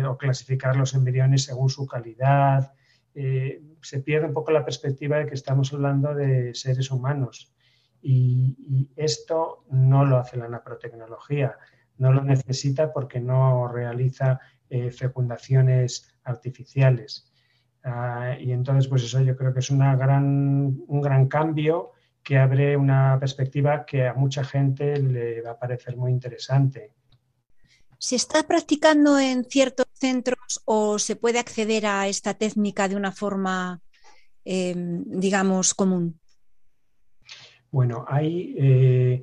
o 0.05 0.19
clasificar 0.19 0.75
los 0.75 0.95
embriones 0.95 1.45
según 1.45 1.71
su 1.71 1.87
calidad. 1.87 2.73
Eh, 3.15 3.63
se 3.83 4.01
pierde 4.01 4.27
un 4.27 4.35
poco 4.35 4.51
la 4.51 4.65
perspectiva 4.65 5.19
de 5.19 5.27
que 5.27 5.35
estamos 5.35 5.73
hablando 5.73 6.13
de 6.13 6.57
seres 6.57 6.91
humanos 6.91 7.55
y, 8.03 8.89
esto 8.97 9.65
no 9.71 10.05
lo 10.05 10.19
hace 10.19 10.37
la 10.37 10.49
naprotecnología, 10.49 11.57
no 11.99 12.13
lo 12.13 12.23
necesita 12.23 12.93
porque 12.93 13.21
no 13.21 13.69
realiza 13.69 14.41
eh, 14.69 14.91
fecundaciones 14.91 16.15
artificiales. 16.25 17.33
Ah, 17.85 18.37
y 18.39 18.53
entonces, 18.53 18.89
pues 18.89 19.05
eso 19.05 19.21
yo 19.21 19.37
creo 19.37 19.53
que 19.53 19.61
es 19.61 19.71
una 19.71 19.97
gran, 19.97 20.79
un 20.87 21.01
gran 21.01 21.29
cambio 21.29 21.93
que 22.23 22.39
abre 22.39 22.77
una 22.77 23.17
perspectiva 23.19 23.87
que 23.87 24.07
a 24.07 24.15
mucha 24.15 24.45
gente 24.45 24.99
le 25.01 25.41
va 25.41 25.53
a 25.53 25.59
parecer 25.59 25.97
muy 25.97 26.13
interesante. 26.13 26.93
¿Se 27.99 28.17
está 28.17 28.43
practicando 28.45 29.19
en 29.19 29.45
ciertos 29.45 29.87
centros 29.93 30.61
o 30.65 30.99
se 30.99 31.17
puede 31.17 31.39
acceder 31.39 31.87
a 31.87 32.07
esta 32.07 32.35
técnica 32.35 32.89
de 32.89 32.97
una 32.97 33.13
forma, 33.13 33.81
em, 34.45 35.05
digamos, 35.07 35.75
común? 35.75 36.21
Bueno, 37.71 38.05
hay 38.09 38.55
eh, 38.59 39.23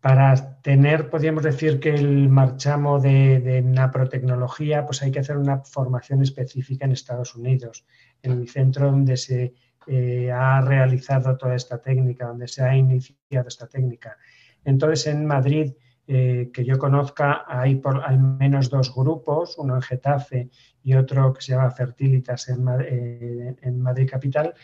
para 0.00 0.60
tener, 0.60 1.08
podríamos 1.10 1.44
decir 1.44 1.80
que 1.80 1.90
el 1.90 2.28
marchamo 2.28 3.00
de, 3.00 3.62
naprotecnología, 3.64 4.84
pues 4.84 5.02
hay 5.02 5.10
que 5.10 5.20
hacer 5.20 5.36
una 5.36 5.60
formación 5.60 6.22
específica 6.22 6.84
en 6.84 6.92
Estados 6.92 7.34
Unidos, 7.34 7.86
en 8.22 8.32
el 8.32 8.48
centro 8.48 8.90
donde 8.90 9.16
se 9.16 9.54
eh, 9.86 10.30
ha 10.30 10.60
realizado 10.60 11.36
toda 11.36 11.54
esta 11.54 11.78
técnica, 11.78 12.26
donde 12.26 12.48
se 12.48 12.62
ha 12.62 12.76
iniciado 12.76 13.48
esta 13.48 13.66
técnica. 13.66 14.16
Entonces, 14.64 15.06
en 15.06 15.26
Madrid, 15.26 15.72
eh, 16.06 16.50
que 16.52 16.64
yo 16.64 16.78
conozca, 16.78 17.44
hay 17.46 17.76
por 17.76 18.04
al 18.04 18.18
menos 18.18 18.68
dos 18.68 18.94
grupos, 18.94 19.56
uno 19.56 19.74
en 19.74 19.82
Getafe 19.82 20.50
y 20.82 20.94
otro 20.94 21.32
que 21.32 21.40
se 21.40 21.52
llama 21.52 21.70
Fertilitas 21.70 22.48
en, 22.50 23.56
en 23.62 23.80
Madrid 23.80 24.08
Capital, 24.10 24.54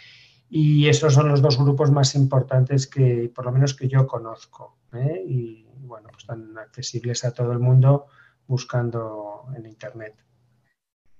y 0.50 0.88
esos 0.88 1.14
son 1.14 1.28
los 1.28 1.40
dos 1.40 1.56
grupos 1.56 1.92
más 1.92 2.16
importantes 2.16 2.88
que, 2.88 3.30
por 3.32 3.44
lo 3.44 3.52
menos, 3.52 3.74
que 3.74 3.88
yo 3.88 4.06
conozco. 4.08 4.78
¿eh? 4.92 5.22
Y 5.24 5.64
bueno, 5.82 6.08
pues 6.10 6.24
están 6.24 6.58
accesibles 6.58 7.24
a 7.24 7.32
todo 7.32 7.52
el 7.52 7.60
mundo 7.60 8.06
buscando 8.48 9.46
en 9.56 9.64
Internet. 9.64 10.16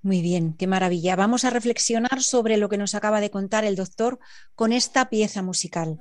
Muy 0.03 0.21
bien, 0.21 0.55
qué 0.55 0.67
maravilla. 0.67 1.15
Vamos 1.15 1.45
a 1.45 1.51
reflexionar 1.51 2.23
sobre 2.23 2.57
lo 2.57 2.69
que 2.69 2.79
nos 2.79 2.95
acaba 2.97 3.21
de 3.21 3.31
contar 3.31 3.65
el 3.65 3.77
doctor 3.77 4.19
con 4.57 4.73
esta 4.73 5.09
pieza 5.11 5.43
musical. 5.43 6.01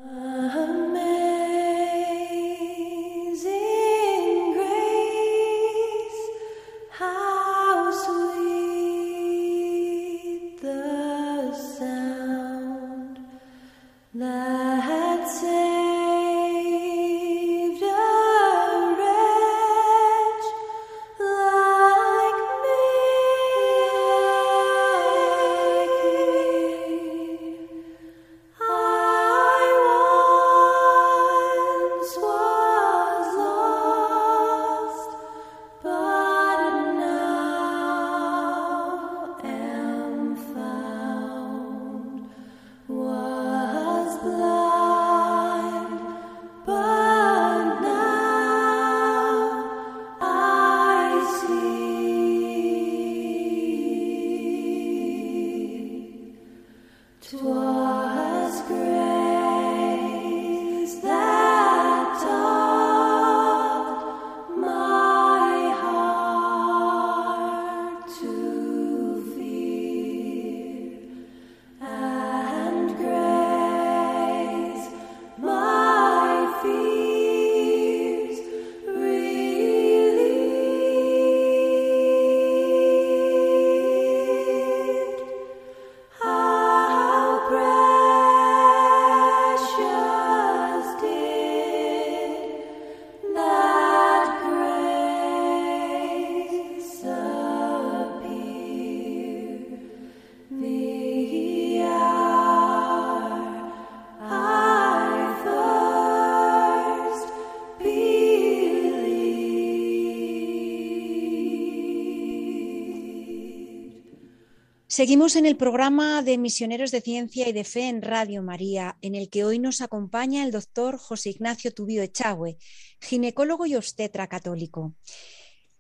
Seguimos 115.00 115.38
en 115.38 115.46
el 115.46 115.56
programa 115.56 116.22
de 116.24 116.38
Misioneros 116.38 116.92
de 116.92 117.00
Ciencia 117.00 117.48
y 117.48 117.54
de 117.54 117.64
Fe 117.64 117.88
en 117.88 118.02
Radio 118.02 118.44
María, 118.44 118.98
en 119.02 119.16
el 119.16 119.30
que 119.30 119.46
hoy 119.46 119.58
nos 119.58 119.80
acompaña 119.80 120.44
el 120.44 120.52
doctor 120.52 120.98
José 120.98 121.30
Ignacio 121.30 121.74
Tubío 121.74 122.04
Echagüe, 122.04 122.58
ginecólogo 123.00 123.66
y 123.66 123.78
obstetra 123.78 124.28
católico. 124.28 124.98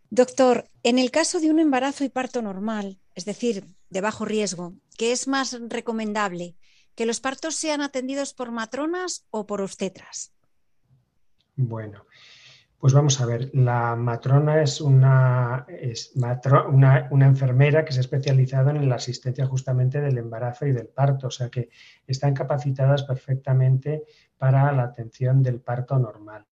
Doctor, 0.09 0.69
en 0.83 0.99
el 0.99 1.11
caso 1.11 1.41
de 1.41 1.49
un 1.49 1.59
embarazo 1.59 2.05
y 2.05 2.09
parto 2.09 2.41
normal, 2.41 2.97
es 3.13 3.25
decir, 3.25 3.65
de 3.89 3.99
bajo 3.99 4.23
riesgo, 4.23 4.75
¿qué 4.97 5.11
es 5.11 5.27
más 5.27 5.51
recomendable? 5.67 6.55
¿Que 6.95 7.05
los 7.05 7.19
partos 7.19 7.55
sean 7.55 7.81
atendidos 7.81 8.33
por 8.33 8.51
matronas 8.51 9.25
o 9.31 9.45
por 9.45 9.61
obstetras? 9.61 10.31
Bueno, 11.57 12.05
pues 12.79 12.93
vamos 12.93 13.19
a 13.19 13.25
ver, 13.25 13.50
la 13.53 13.95
matrona 13.95 14.62
es, 14.62 14.79
una, 14.79 15.65
una, 16.71 17.25
enfermera 17.25 17.83
que 17.83 17.91
se 17.91 18.00
ha 18.00 18.01
especializado 18.01 18.69
en 18.69 18.88
la 18.88 18.95
asistencia 18.95 19.45
justamente 19.45 20.00
del 20.00 20.17
embarazo 20.17 20.65
y 20.65 20.71
del 20.71 20.88
parto, 20.88 21.27
o 21.27 21.31
sea 21.31 21.50
que 21.50 21.69
están 22.07 22.33
capacitadas 22.33 23.03
perfectamente 23.03 24.03
para 24.38 24.71
la 24.71 24.83
atención 24.83 25.43
del 25.43 25.59
parto 25.59 26.00
normal. 26.00 26.45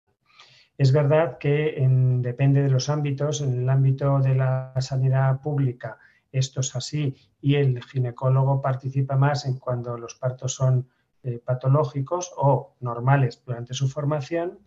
Es 0.78 0.92
verdad 0.92 1.38
que 1.38 1.76
depende 2.22 2.64
de 2.64 2.70
los 2.70 2.90
ámbitos, 2.90 3.42
en 3.42 3.62
el 3.62 3.70
ámbito 3.70 4.20
de 4.20 4.36
la 4.36 4.74
sanidad 4.80 5.40
pública 5.42 5.98
esto 6.32 6.60
es 6.60 6.76
así 6.76 7.16
y 7.40 7.56
el 7.56 7.82
ginecólogo 7.84 8.62
participa 8.62 9.16
más 9.16 9.46
en 9.46 9.58
cuando 9.58 9.98
los 9.98 10.16
partos 10.16 10.54
son 10.54 10.90
eh, 11.24 11.40
patológicos 11.44 12.32
o 12.36 12.76
normales 12.82 13.42
durante 13.46 13.74
su 13.74 13.88
formación 13.88 14.60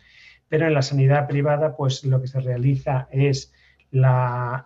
pero 0.49 0.67
en 0.67 0.73
la 0.73 0.81
sanidad 0.81 1.27
privada, 1.27 1.75
pues 1.75 2.03
lo 2.03 2.19
que 2.19 2.27
se 2.27 2.39
realiza 2.41 3.07
es 3.11 3.53
la, 3.91 4.65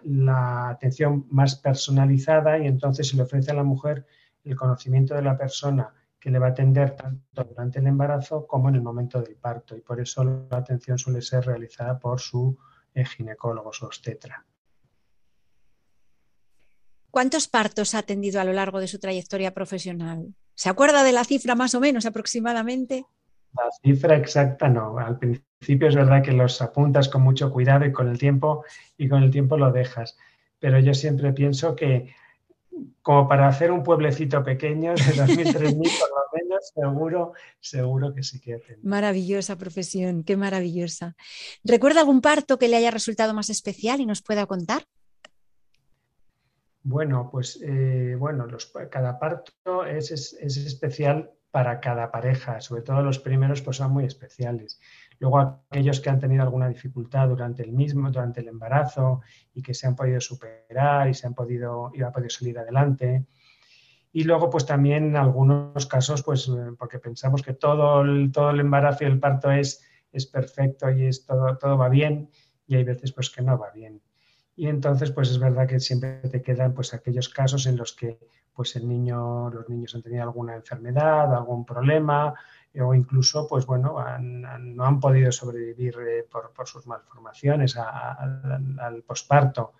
atención 0.69 1.27
más 1.29 1.55
personalizada 1.55 2.57
y 2.57 2.67
entonces 2.67 3.09
se 3.09 3.17
le 3.17 3.23
ofrece 3.23 3.51
a 3.51 3.55
la 3.55 3.63
mujer 3.63 4.05
el 4.43 4.55
conocimiento 4.55 5.13
de 5.13 5.22
la 5.22 5.37
persona 5.37 5.93
que 6.19 6.31
le 6.31 6.39
va 6.39 6.48
a 6.48 6.51
atender 6.51 6.96
tanto 6.96 7.43
durante 7.43 7.79
el 7.79 7.87
embarazo 7.87 8.48
como 8.48 8.69
en 8.69 8.75
el 8.75 8.81
momento 8.81 9.22
del 9.22 9.35
parto. 9.35 9.75
Y 9.75 9.81
por 9.81 10.00
eso 10.00 10.24
la 10.24 10.57
atención 10.57 10.98
suele 10.98 11.22
ser 11.22 11.46
realizada 11.46 12.00
por 12.00 12.19
su 12.19 12.57
eh, 12.93 13.05
ginecólogo, 13.05 13.74
su 13.74 13.85
obstetra. 13.85 14.46
¿Cuántos 17.11 17.48
partos 17.48 17.93
ha 17.93 18.00
atendido 18.00 18.39
a 18.39 18.46
lo 18.46 18.53
largo 18.53 18.79
de 18.79 18.87
su 18.87 19.00
trayectoria 19.00 19.53
profesional? 19.53 20.33
¿Se 20.55 20.69
acuerda 20.69 21.03
de 21.03 21.11
la 21.11 21.25
cifra 21.25 21.55
más 21.55 21.75
o 21.75 21.79
menos 21.79 22.05
aproximadamente? 22.05 23.05
La 23.53 23.69
cifra 23.83 24.15
exacta 24.15 24.67
no. 24.67 24.98
Al 24.98 25.19
principio 25.19 25.52
es 25.67 25.95
verdad 25.95 26.23
que 26.23 26.31
los 26.31 26.61
apuntas 26.61 27.09
con 27.09 27.21
mucho 27.21 27.51
cuidado 27.51 27.85
y 27.85 27.91
con 27.91 28.09
el 28.09 28.17
tiempo 28.17 28.63
y 28.97 29.07
con 29.07 29.23
el 29.23 29.31
tiempo 29.31 29.57
lo 29.57 29.71
dejas. 29.71 30.17
Pero 30.59 30.79
yo 30.79 30.93
siempre 30.93 31.33
pienso 31.33 31.75
que 31.75 32.13
como 33.01 33.27
para 33.27 33.47
hacer 33.47 33.71
un 33.71 33.83
pueblecito 33.83 34.43
pequeño 34.43 34.93
de 34.93 35.01
2.000, 35.01 35.53
3.000 35.53 35.75
por 35.75 36.09
lo 36.09 36.25
menos, 36.33 36.71
seguro, 36.73 37.33
seguro 37.59 38.13
que 38.13 38.23
sí 38.23 38.39
que 38.39 38.59
Maravillosa 38.81 39.57
profesión, 39.57 40.23
qué 40.23 40.37
maravillosa. 40.37 41.15
¿Recuerda 41.63 41.99
algún 41.99 42.21
parto 42.21 42.57
que 42.57 42.67
le 42.67 42.77
haya 42.77 42.91
resultado 42.91 43.33
más 43.33 43.49
especial 43.49 43.99
y 44.01 44.05
nos 44.05 44.21
pueda 44.21 44.45
contar? 44.45 44.83
Bueno, 46.81 47.29
pues 47.31 47.59
eh, 47.63 48.15
bueno, 48.17 48.47
cada 48.89 49.19
parto 49.19 49.85
es, 49.85 50.11
es 50.11 50.57
especial 50.57 51.31
para 51.53 51.79
cada 51.79 52.11
pareja, 52.11 52.59
sobre 52.61 52.81
todo 52.81 53.03
los 53.03 53.19
primeros 53.19 53.61
pues 53.61 53.77
son 53.77 53.91
muy 53.91 54.05
especiales. 54.05 54.81
Luego 55.19 55.39
aquellos 55.39 55.99
que 55.99 56.09
han 56.09 56.19
tenido 56.19 56.43
alguna 56.43 56.67
dificultad 56.67 57.27
durante 57.27 57.63
el 57.63 57.71
mismo, 57.71 58.11
durante 58.11 58.41
el 58.41 58.47
embarazo 58.47 59.21
y 59.53 59.61
que 59.61 59.73
se 59.73 59.87
han 59.87 59.95
podido 59.95 60.19
superar 60.19 61.09
y 61.09 61.13
se 61.13 61.27
han 61.27 61.33
podido, 61.33 61.91
y 61.93 62.01
han 62.01 62.11
podido 62.11 62.29
salir 62.29 62.57
adelante. 62.59 63.25
Y 64.11 64.23
luego 64.23 64.49
pues 64.49 64.65
también 64.65 65.05
en 65.05 65.15
algunos 65.15 65.85
casos 65.87 66.21
pues 66.23 66.49
porque 66.77 66.99
pensamos 66.99 67.41
que 67.41 67.53
todo 67.53 68.01
el, 68.01 68.31
todo 68.31 68.51
el 68.51 68.59
embarazo 68.59 69.03
y 69.03 69.07
el 69.07 69.19
parto 69.19 69.51
es, 69.51 69.83
es 70.11 70.25
perfecto 70.27 70.89
y 70.91 71.05
es 71.07 71.25
todo, 71.25 71.57
todo 71.57 71.77
va 71.77 71.89
bien 71.89 72.29
y 72.67 72.75
hay 72.75 72.83
veces 72.83 73.11
pues 73.11 73.29
que 73.29 73.41
no 73.41 73.57
va 73.57 73.71
bien. 73.71 74.01
Y 74.55 74.67
entonces 74.67 75.11
pues 75.11 75.31
es 75.31 75.39
verdad 75.39 75.67
que 75.67 75.79
siempre 75.79 76.19
te 76.29 76.41
quedan 76.41 76.73
pues 76.73 76.93
aquellos 76.93 77.29
casos 77.29 77.65
en 77.65 77.77
los 77.77 77.93
que 77.93 78.19
pues 78.53 78.75
el 78.75 78.87
niño, 78.87 79.49
los 79.49 79.67
niños 79.67 79.95
han 79.95 80.03
tenido 80.03 80.23
alguna 80.23 80.55
enfermedad, 80.55 81.33
algún 81.33 81.65
problema, 81.65 82.35
o 82.79 82.94
incluso, 82.94 83.48
pues 83.48 83.66
bueno, 83.66 83.98
no 84.20 84.86
han 84.86 85.00
podido 85.00 85.31
sobrevivir 85.31 85.96
eh, 86.00 86.25
por, 86.29 86.68
sus 86.68 86.88
malformaciones 86.88 87.77
al 87.77 89.03
posparto. 89.05 89.74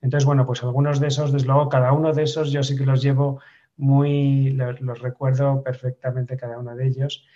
Entonces, 0.00 0.26
bueno, 0.26 0.46
pues 0.46 0.62
algunos 0.62 1.00
de 1.00 1.08
esos, 1.08 1.32
desde 1.32 1.46
luego, 1.46 1.68
cada 1.68 1.92
uno 1.92 2.12
de 2.12 2.22
esos 2.22 2.52
yo 2.52 2.62
sí 2.62 2.76
que 2.76 2.86
los 2.86 3.02
llevo 3.02 3.40
muy, 3.76 4.50
los 4.52 5.00
recuerdo 5.00 5.62
perfectamente 5.62 6.36
cada 6.36 6.58
uno 6.58 6.74
de 6.74 6.86
ellos, 6.86 7.26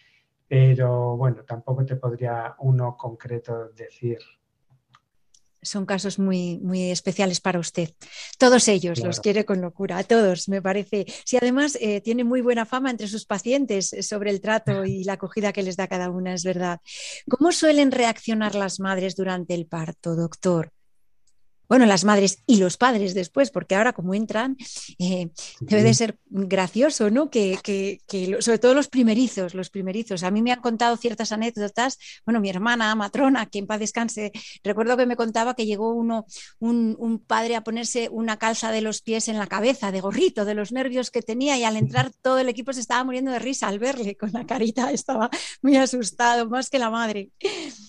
pero 0.46 1.16
bueno, 1.16 1.42
tampoco 1.44 1.84
te 1.84 1.96
podría 1.96 2.54
uno 2.58 2.96
concreto 2.96 3.68
decir 3.70 4.18
son 5.62 5.86
casos 5.86 6.18
muy, 6.18 6.58
muy 6.58 6.90
especiales 6.90 7.40
para 7.40 7.58
usted. 7.58 7.90
Todos 8.38 8.68
ellos 8.68 9.00
los 9.00 9.20
quiere 9.20 9.44
con 9.44 9.60
locura, 9.60 9.98
a 9.98 10.04
todos, 10.04 10.48
me 10.48 10.62
parece. 10.62 11.06
Si 11.24 11.36
además 11.36 11.76
eh, 11.80 12.00
tiene 12.00 12.24
muy 12.24 12.40
buena 12.40 12.66
fama 12.66 12.90
entre 12.90 13.08
sus 13.08 13.26
pacientes 13.26 13.94
sobre 14.00 14.30
el 14.30 14.40
trato 14.40 14.84
y 14.84 15.04
la 15.04 15.14
acogida 15.14 15.52
que 15.52 15.62
les 15.62 15.76
da 15.76 15.88
cada 15.88 16.10
una, 16.10 16.34
es 16.34 16.44
verdad. 16.44 16.80
¿Cómo 17.28 17.52
suelen 17.52 17.92
reaccionar 17.92 18.54
las 18.54 18.80
madres 18.80 19.16
durante 19.16 19.54
el 19.54 19.66
parto, 19.66 20.16
doctor? 20.16 20.72
Bueno, 21.70 21.86
las 21.86 22.04
madres 22.04 22.42
y 22.46 22.56
los 22.56 22.76
padres 22.76 23.14
después, 23.14 23.52
porque 23.52 23.76
ahora 23.76 23.92
como 23.92 24.12
entran, 24.12 24.56
eh, 24.98 25.30
debe 25.60 25.84
de 25.84 25.94
ser 25.94 26.18
gracioso, 26.28 27.10
¿no? 27.10 27.30
Que, 27.30 28.00
sobre 28.40 28.58
todo 28.58 28.74
los 28.74 28.88
primerizos, 28.88 29.54
los 29.54 29.70
primerizos. 29.70 30.24
A 30.24 30.32
mí 30.32 30.42
me 30.42 30.50
han 30.50 30.60
contado 30.60 30.96
ciertas 30.96 31.30
anécdotas, 31.30 31.96
bueno, 32.26 32.40
mi 32.40 32.50
hermana, 32.50 32.92
matrona, 32.96 33.46
que 33.46 33.60
en 33.60 33.68
paz 33.68 33.78
descanse, 33.78 34.32
recuerdo 34.64 34.96
que 34.96 35.06
me 35.06 35.14
contaba 35.14 35.54
que 35.54 35.64
llegó 35.64 35.94
uno, 35.94 36.26
un, 36.58 37.24
padre 37.24 37.54
a 37.54 37.62
ponerse 37.62 38.08
una 38.10 38.36
calza 38.36 38.72
de 38.72 38.80
los 38.80 39.00
pies 39.00 39.28
en 39.28 39.38
la 39.38 39.46
cabeza, 39.46 39.92
de 39.92 40.00
gorrito, 40.00 40.44
de 40.44 40.54
los 40.54 40.72
nervios 40.72 41.12
que 41.12 41.22
tenía, 41.22 41.56
y 41.56 41.62
al 41.62 41.76
entrar 41.76 42.10
todo 42.20 42.40
el 42.40 42.48
equipo 42.48 42.72
se 42.72 42.80
estaba 42.80 43.04
muriendo 43.04 43.30
de 43.30 43.38
risa 43.38 43.68
al 43.68 43.78
verle 43.78 44.16
con 44.16 44.32
la 44.32 44.44
carita, 44.44 44.90
estaba 44.90 45.30
muy 45.62 45.76
asustado, 45.76 46.50
más 46.50 46.68
que 46.68 46.80
la 46.80 46.90
madre. 46.90 47.30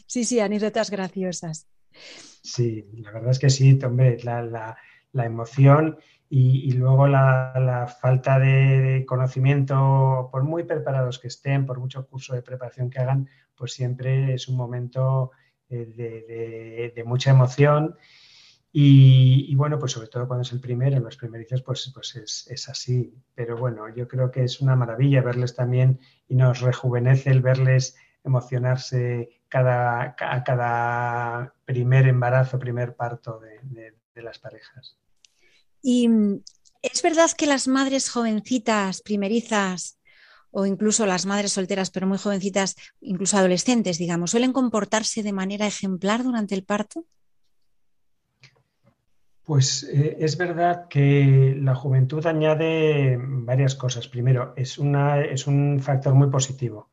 Sí, 0.06 0.24
sí, 0.24 0.40
anécdotas 0.40 0.92
graciosas. 0.92 1.66
Sí, 2.42 2.88
la 2.94 3.12
verdad 3.12 3.32
es 3.32 3.40
que 3.40 3.50
sí, 3.50 3.80
hombre, 3.84 4.18
la, 4.24 4.78
emoción 5.14 5.98
y, 6.28 6.72
luego 6.74 7.08
la, 7.08 7.88
falta 8.02 8.40
de, 8.40 9.06
conocimiento, 9.08 10.30
por 10.32 10.44
muy 10.44 10.64
preparados 10.64 11.20
que 11.20 11.28
estén, 11.28 11.66
por 11.66 11.80
mucho 11.80 12.08
curso 12.08 12.34
de 12.34 12.42
preparación 12.42 12.90
que 12.90 13.00
hagan, 13.00 13.30
pues 13.56 13.74
siempre 13.74 14.34
es 14.34 14.48
un 14.48 14.58
momento 14.58 15.32
eh, 15.70 16.92
de, 16.96 17.04
mucha 17.04 17.32
emoción. 17.32 17.96
Y, 18.74 19.54
bueno, 19.56 19.78
pues 19.78 19.92
sobre 19.92 20.08
todo 20.08 20.28
cuando 20.28 20.44
es 20.44 20.52
el 20.54 20.62
primero, 20.62 20.96
en 20.98 21.04
los 21.04 21.18
primerizos, 21.18 21.62
pues, 21.62 21.92
pues 21.94 22.16
es, 22.16 22.48
es, 22.50 22.70
así. 22.70 23.14
Pero 23.36 23.58
bueno, 23.58 23.94
yo 23.94 24.08
creo 24.08 24.32
que 24.32 24.44
es 24.46 24.62
una 24.62 24.76
maravilla 24.76 25.22
verles 25.22 25.56
también 25.56 26.00
y 26.28 26.36
nos 26.36 26.62
rejuvenece 26.62 27.30
el 27.32 27.42
verles 27.42 27.98
emocionarse 28.24 29.42
cada, 29.48 30.16
cada 30.16 31.54
primer 31.66 32.08
embarazo, 32.08 32.60
primer 32.60 32.96
parto 32.96 33.40
de, 33.40 33.94
las 34.22 34.40
parejas. 34.40 34.98
Y 35.82 36.08
mm, 36.08 36.44
es 36.84 37.02
verdad 37.02 37.32
que 37.36 37.48
las 37.48 37.68
madres 37.68 38.10
jovencitas, 38.10 39.02
primerizas, 39.02 40.00
o 40.52 40.66
incluso 40.66 41.06
las 41.06 41.26
madres 41.26 41.54
solteras, 41.54 41.90
pero 41.90 42.08
muy 42.08 42.18
jovencitas, 42.18 42.76
incluso 43.00 43.38
adolescentes, 43.38 43.98
digamos, 43.98 44.32
suelen 44.32 44.54
comportarse 44.54 45.24
de 45.24 45.34
manera 45.34 45.66
ejemplar 45.66 46.24
durante 46.24 46.56
el 46.56 46.64
parto? 46.64 47.06
Pues 49.44 49.84
eh, 49.84 50.18
es 50.20 50.38
verdad 50.38 50.88
que 50.88 51.58
la 51.60 51.74
juventud 51.74 52.26
añade 52.26 53.18
varias 53.20 53.76
cosas. 53.76 54.08
Primero, 54.08 54.54
es, 54.56 54.78
una, 54.78 55.22
es 55.22 55.48
un 55.48 55.80
factor 55.80 56.14
muy 56.14 56.30
positivo. 56.30 56.91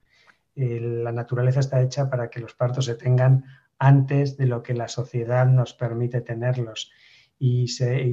Eh, 0.59 0.81
la 0.81 1.13
naturaleza 1.13 1.61
está 1.61 1.81
hecha 1.81 2.11
para 2.11 2.29
que 2.29 2.41
los 2.41 2.55
partos 2.55 2.87
se 2.87 2.97
tengan 2.97 3.45
antes 3.79 4.37
de 4.37 4.47
lo 4.47 4.63
que 4.63 4.75
la 4.75 4.89
sociedad 4.89 5.47
nos 5.47 5.73
permite 5.75 6.21
tenerlos. 6.21 6.91
Y, 7.39 7.67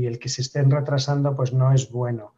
el 0.05 0.19
que 0.19 0.29
se 0.29 0.41
estén 0.41 0.69
retrasando 0.69 1.35
pues 1.35 1.51
no 1.51 1.73
es 1.73 1.89
bueno. 1.89 2.35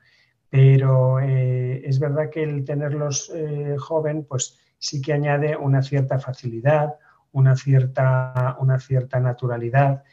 Pero 0.49 1.19
eh, 1.19 1.81
es 1.85 1.99
verdad 1.99 2.29
que 2.29 2.43
el 2.43 2.63
tenerlos 2.63 3.31
joven 3.77 4.23
pues 4.23 4.57
sí 4.79 5.01
que 5.01 5.11
añade 5.11 5.57
una 5.57 5.81
cierta 5.81 6.19
facilidad, 6.19 6.95
una 7.33 7.57
cierta, 7.57 8.55
una 8.61 8.79
cierta 8.79 9.19
naturalidad 9.19 10.03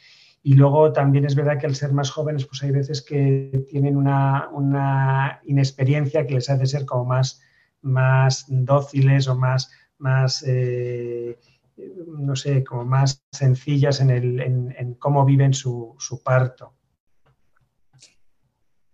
y 0.46 0.56
luego 0.56 0.92
también 0.92 1.24
es 1.24 1.34
verdad 1.34 1.58
que 1.58 1.64
al 1.64 1.74
ser 1.74 1.94
más 1.94 2.10
jóvenes, 2.10 2.44
pues 2.44 2.62
hay 2.62 2.70
veces 2.70 3.00
que 3.00 3.64
tienen 3.66 3.96
una, 3.96 5.40
inexperiencia 5.44 6.26
que 6.26 6.34
les 6.34 6.50
hace 6.50 6.66
ser 6.66 6.84
como 6.84 7.06
más, 7.06 7.40
más 7.80 8.44
dóciles 8.48 9.26
o 9.26 9.36
más, 9.36 9.72
más 9.98 10.44
eh, 10.46 11.38
no 11.76 12.36
sé, 12.36 12.62
como 12.64 12.84
más 12.84 13.24
sencillas 13.32 14.00
en, 14.00 14.10
el, 14.10 14.40
en, 14.40 14.94
cómo 14.94 15.24
viven 15.24 15.52
su, 15.52 15.94
su 15.98 16.22
parto. 16.22 16.74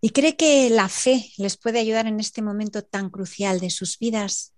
¿Y 0.00 0.10
cree 0.10 0.36
que 0.36 0.70
la 0.70 0.88
fe 0.88 1.26
les 1.36 1.58
puede 1.58 1.78
ayudar 1.78 2.06
en 2.06 2.20
este 2.20 2.40
momento 2.40 2.82
tan 2.82 3.10
crucial 3.10 3.60
de 3.60 3.68
sus 3.68 3.98
vidas? 3.98 4.54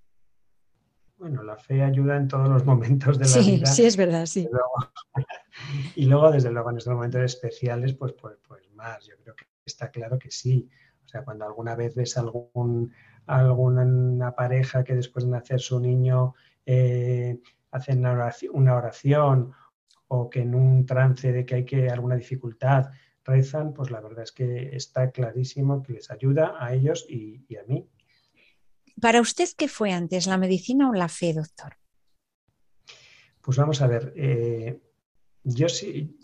Bueno, 1.17 1.43
la 1.43 1.57
fe 1.57 1.83
ayuda 1.83 2.17
en 2.17 2.29
todos 2.29 2.49
los 2.49 2.65
momentos 2.67 3.19
de 3.19 3.29
la 3.29 3.39
vida. 3.39 3.67
Sí, 3.67 3.85
es 3.85 3.97
verdad, 3.97 4.27
sí. 4.27 4.49
y 5.97 6.07
luego, 6.07 6.31
desde 6.31 6.51
luego, 6.51 6.71
en 6.71 6.79
estos 6.79 6.95
momentos 6.95 7.23
especiales, 7.23 7.95
pues, 7.95 8.13
pues, 8.13 8.37
pues 8.47 8.71
más. 8.73 9.05
Yo 9.07 9.17
creo 9.23 9.35
que 9.35 9.47
está 9.65 9.91
claro 9.91 10.19
que 10.19 10.31
sí. 10.31 10.69
O 11.05 11.09
sea, 11.09 11.25
cuando 11.25 11.45
alguna 11.45 11.75
vez 11.75 11.95
ves 11.97 12.17
algún, 12.17 12.93
alguna 13.27 14.35
pareja 14.35 14.85
que 14.85 14.95
después 14.95 15.25
de 15.25 15.31
nacer 15.31 15.61
su 15.61 15.81
niño 15.81 16.35
eh, 16.67 17.41
hacen 17.71 18.05
una 18.53 18.77
oración, 18.77 19.53
o 20.09 20.29
que 20.29 20.41
en 20.41 20.55
un 20.55 20.85
trance 20.85 21.33
de 21.33 21.47
que 21.47 21.55
hay 21.55 21.65
que 21.65 21.89
alguna 21.89 22.17
dificultad 22.17 22.91
rezan, 23.25 23.73
pues 23.73 23.91
la 23.91 24.01
verdad 24.01 24.25
es 24.25 24.33
que 24.33 24.77
está 24.77 25.11
clarísimo 25.11 25.83
que 25.83 25.95
les 25.95 26.11
ayuda 26.11 26.57
a 26.59 26.75
ellos 26.75 27.07
y 27.09 27.57
a 27.57 27.63
mí. 27.67 27.89
Para 29.01 29.21
usted, 29.21 29.49
¿qué 29.57 29.69
fue 29.69 29.93
antes, 29.93 30.27
la 30.27 30.39
medicina 30.39 30.91
o 30.91 30.93
la 30.93 31.09
fe, 31.09 31.33
doctor? 31.33 31.77
Pues 33.41 33.57
vamos 33.57 33.83
a 33.83 33.87
ver, 33.89 34.13
eh, 34.17 34.81
yo, 35.43 35.67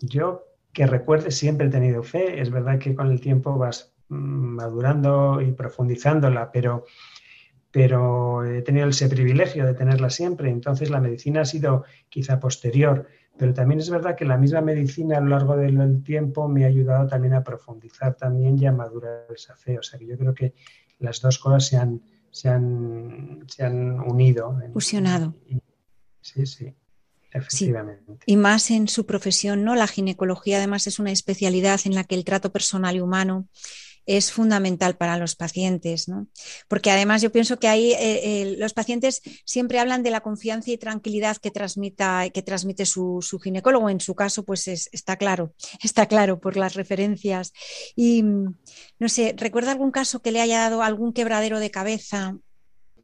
yo 0.01 0.45
que 0.71 0.87
recuerde 0.87 1.31
siempre 1.31 1.67
he 1.67 1.69
tenido 1.69 2.03
fe, 2.03 2.39
es 2.39 2.49
verdad 2.49 2.79
que 2.79 2.95
con 2.95 3.11
el 3.11 3.19
tiempo 3.19 3.57
vas 3.57 3.93
madurando 4.09 5.41
y 5.41 5.51
profundizándola, 5.51 6.51
pero, 6.51 6.85
pero 7.71 8.43
he 8.43 8.61
tenido 8.61 8.87
ese 8.87 9.07
privilegio 9.07 9.65
de 9.65 9.73
tenerla 9.73 10.09
siempre, 10.09 10.49
entonces 10.49 10.89
la 10.89 10.99
medicina 10.99 11.41
ha 11.41 11.45
sido 11.45 11.85
quizá 12.09 12.39
posterior, 12.39 13.07
pero 13.37 13.53
también 13.53 13.79
es 13.79 13.89
verdad 13.89 14.15
que 14.15 14.25
la 14.25 14.37
misma 14.37 14.61
medicina 14.61 15.17
a 15.17 15.21
lo 15.21 15.29
largo 15.29 15.55
del 15.55 16.03
tiempo 16.03 16.47
me 16.47 16.65
ha 16.65 16.67
ayudado 16.67 17.07
también 17.07 17.35
a 17.35 17.43
profundizar 17.43 18.15
también 18.15 18.57
y 18.61 18.65
a 18.65 18.71
madurar 18.71 19.27
esa 19.33 19.55
fe, 19.55 19.77
o 19.79 19.83
sea 19.83 19.97
que 19.97 20.07
yo 20.07 20.17
creo 20.17 20.33
que 20.33 20.53
las 20.99 21.21
dos 21.21 21.39
cosas 21.39 21.65
se 21.65 21.77
han, 21.77 22.01
se 22.31 22.49
han, 22.49 23.45
se 23.47 23.63
han 23.63 23.99
unido. 24.01 24.59
Fusionado. 24.73 25.35
sí, 26.21 26.45
sí. 26.45 26.75
Efectivamente. 27.31 28.23
Y 28.25 28.37
más 28.37 28.71
en 28.71 28.87
su 28.87 29.05
profesión, 29.05 29.63
¿no? 29.63 29.75
La 29.75 29.87
ginecología 29.87 30.57
además 30.57 30.87
es 30.87 30.97
una 30.97 31.11
especialidad 31.11 31.79
en 31.85 31.93
la 31.93 32.03
que 32.03 32.15
el 32.15 32.25
trato 32.25 32.51
personal 32.51 32.95
y 32.95 33.01
humano 33.01 33.47
es 34.09 34.31
fundamental 34.31 34.97
para 34.97 35.17
los 35.17 35.35
pacientes, 35.35 36.09
¿no? 36.09 36.27
Porque 36.67 36.89
además 36.89 37.21
yo 37.21 37.31
pienso 37.31 37.59
que 37.59 37.67
ahí 37.67 37.91
eh, 37.91 38.41
eh, 38.41 38.55
los 38.57 38.73
pacientes 38.73 39.21
siempre 39.45 39.77
hablan 39.77 40.01
de 40.01 40.09
la 40.09 40.21
confianza 40.21 40.71
y 40.71 40.79
tranquilidad 40.79 41.37
que, 41.37 41.51
que 41.51 42.41
transmite 42.41 42.87
su, 42.87 43.21
ginecólogo. 43.43 43.87
En 43.87 43.99
su 43.99 44.15
caso, 44.15 44.43
pues 44.43 44.67
está 44.67 45.17
claro, 45.17 45.53
está 45.83 46.07
claro 46.07 46.39
por 46.39 46.57
las 46.57 46.73
referencias. 46.73 47.53
Y 47.95 48.23
no 48.23 49.09
sé, 49.09 49.35
¿recuerda 49.37 49.73
algún 49.73 49.91
caso 49.91 50.23
que 50.23 50.31
le 50.31 50.41
haya 50.41 50.61
dado 50.61 50.81
algún 50.81 51.13
quebradero 51.13 51.59
de 51.59 51.69
cabeza? 51.69 52.35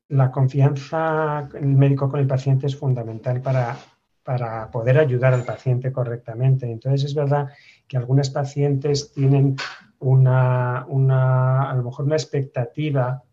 La 0.08 0.32
confianza 0.32 1.48
el 1.54 1.68
médico 1.68 2.10
con 2.10 2.20
el 2.20 2.26
paciente 2.26 2.65
es 2.65 2.76
fundamental 2.76 3.41
para, 3.41 3.78
para 4.24 4.72
poder 4.72 4.98
ayudar 4.98 5.36
al 5.36 5.44
paciente 5.44 5.91
correctamente. 5.91 6.65
Entonces 6.65 7.04
es 7.04 7.13
verdad 7.13 7.50
que 7.88 7.98
algunas 7.98 8.32
pacientes 8.32 9.12
tienen 9.13 9.56
una, 9.99 10.86
una, 10.88 11.69
a 11.69 11.75
lo 11.75 11.84
mejor 11.84 12.05
una 12.05 12.15
expectativa 12.15 13.23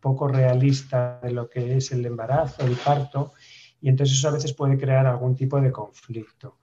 poco 0.00 0.28
realista 0.28 1.20
de 1.22 1.30
lo 1.30 1.48
que 1.48 1.76
es 1.76 1.92
el 1.92 2.04
embarazo, 2.04 2.64
el 2.66 2.76
parto, 2.76 3.32
y 3.80 3.88
entonces 3.88 4.18
eso 4.18 4.28
a 4.28 4.32
veces 4.32 4.52
puede 4.52 4.76
crear 4.76 5.06
algún 5.06 5.34
tipo 5.34 5.60
de 5.60 5.70
conflicto. 5.70 6.58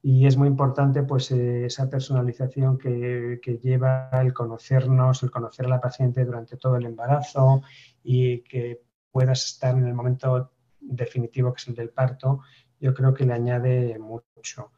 Y 0.00 0.26
es 0.26 0.36
muy 0.36 0.48
importante 0.48 1.02
pues 1.02 1.30
eh, 1.32 1.66
esa 1.66 1.90
personalización 1.90 2.78
que, 2.78 3.40
que, 3.42 3.58
lleva 3.58 4.10
el 4.12 4.32
conocernos, 4.32 5.22
el 5.22 5.30
conocer 5.30 5.66
a 5.66 5.70
la 5.70 5.80
paciente 5.80 6.24
durante 6.24 6.56
todo 6.56 6.76
el 6.76 6.86
embarazo 6.86 7.62
y 8.02 8.40
que 8.42 8.80
puedas 9.10 9.44
estar 9.44 9.76
en 9.76 9.86
el 9.86 9.94
momento 9.94 10.52
definitivo 10.80 11.52
que 11.52 11.60
es 11.60 11.68
el 11.68 11.74
del 11.74 11.90
parto, 11.90 12.40
yo 12.80 12.94
creo 12.94 13.12
que 13.12 13.26
le 13.26 13.34
añade 13.34 13.98
mucho. 13.98 14.70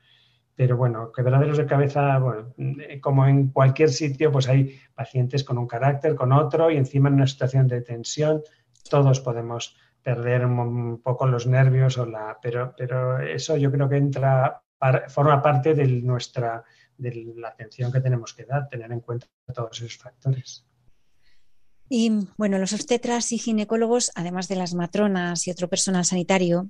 Pero 0.61 0.77
bueno, 0.77 1.11
quebraderos 1.11 1.57
de 1.57 1.65
cabeza, 1.65 2.19
bueno, 2.19 2.53
eh, 2.59 3.01
como 3.01 3.25
en 3.25 3.49
cualquier 3.49 3.89
sitio, 3.89 4.31
pues 4.31 4.47
hay 4.47 4.79
pacientes 4.95 5.43
con 5.43 5.57
un 5.57 5.67
carácter, 5.67 6.15
con 6.15 6.33
otro, 6.33 6.71
y 6.71 6.77
encima 6.77 7.09
en 7.09 7.15
una 7.15 7.27
situación 7.27 7.67
de 7.67 7.81
tensión, 7.81 8.43
todos 8.91 9.21
podemos 9.21 9.75
perder 10.03 10.45
un 10.45 11.01
poco 11.01 11.27
los 11.27 11.47
nervios 11.47 11.97
o 11.97 12.05
la. 12.05 12.39
Pero, 12.43 12.75
pero 12.77 13.21
eso 13.21 13.57
yo 13.57 13.73
creo 13.73 13.89
que 13.89 13.97
entra, 13.97 14.63
forma 15.09 15.41
parte 15.41 15.73
de 15.73 15.87
nuestra 15.87 16.63
de 16.99 17.33
la 17.37 17.49
atención 17.49 17.91
que 17.91 18.03
tenemos 18.03 18.35
que 18.35 18.45
dar, 18.45 18.69
tener 18.69 18.93
en 18.93 19.01
cuenta 19.01 19.29
todos 19.55 19.81
esos 19.81 19.97
factores. 19.97 20.67
Y 21.89 22.29
bueno, 22.37 22.59
los 22.59 22.75
obstetras 22.75 23.33
y 23.33 23.39
ginecólogos, 23.39 24.13
además 24.15 24.47
de 24.47 24.57
las 24.57 24.75
matronas 24.75 25.47
y 25.47 25.51
otro 25.51 25.71
personal 25.71 26.05
sanitario, 26.05 26.69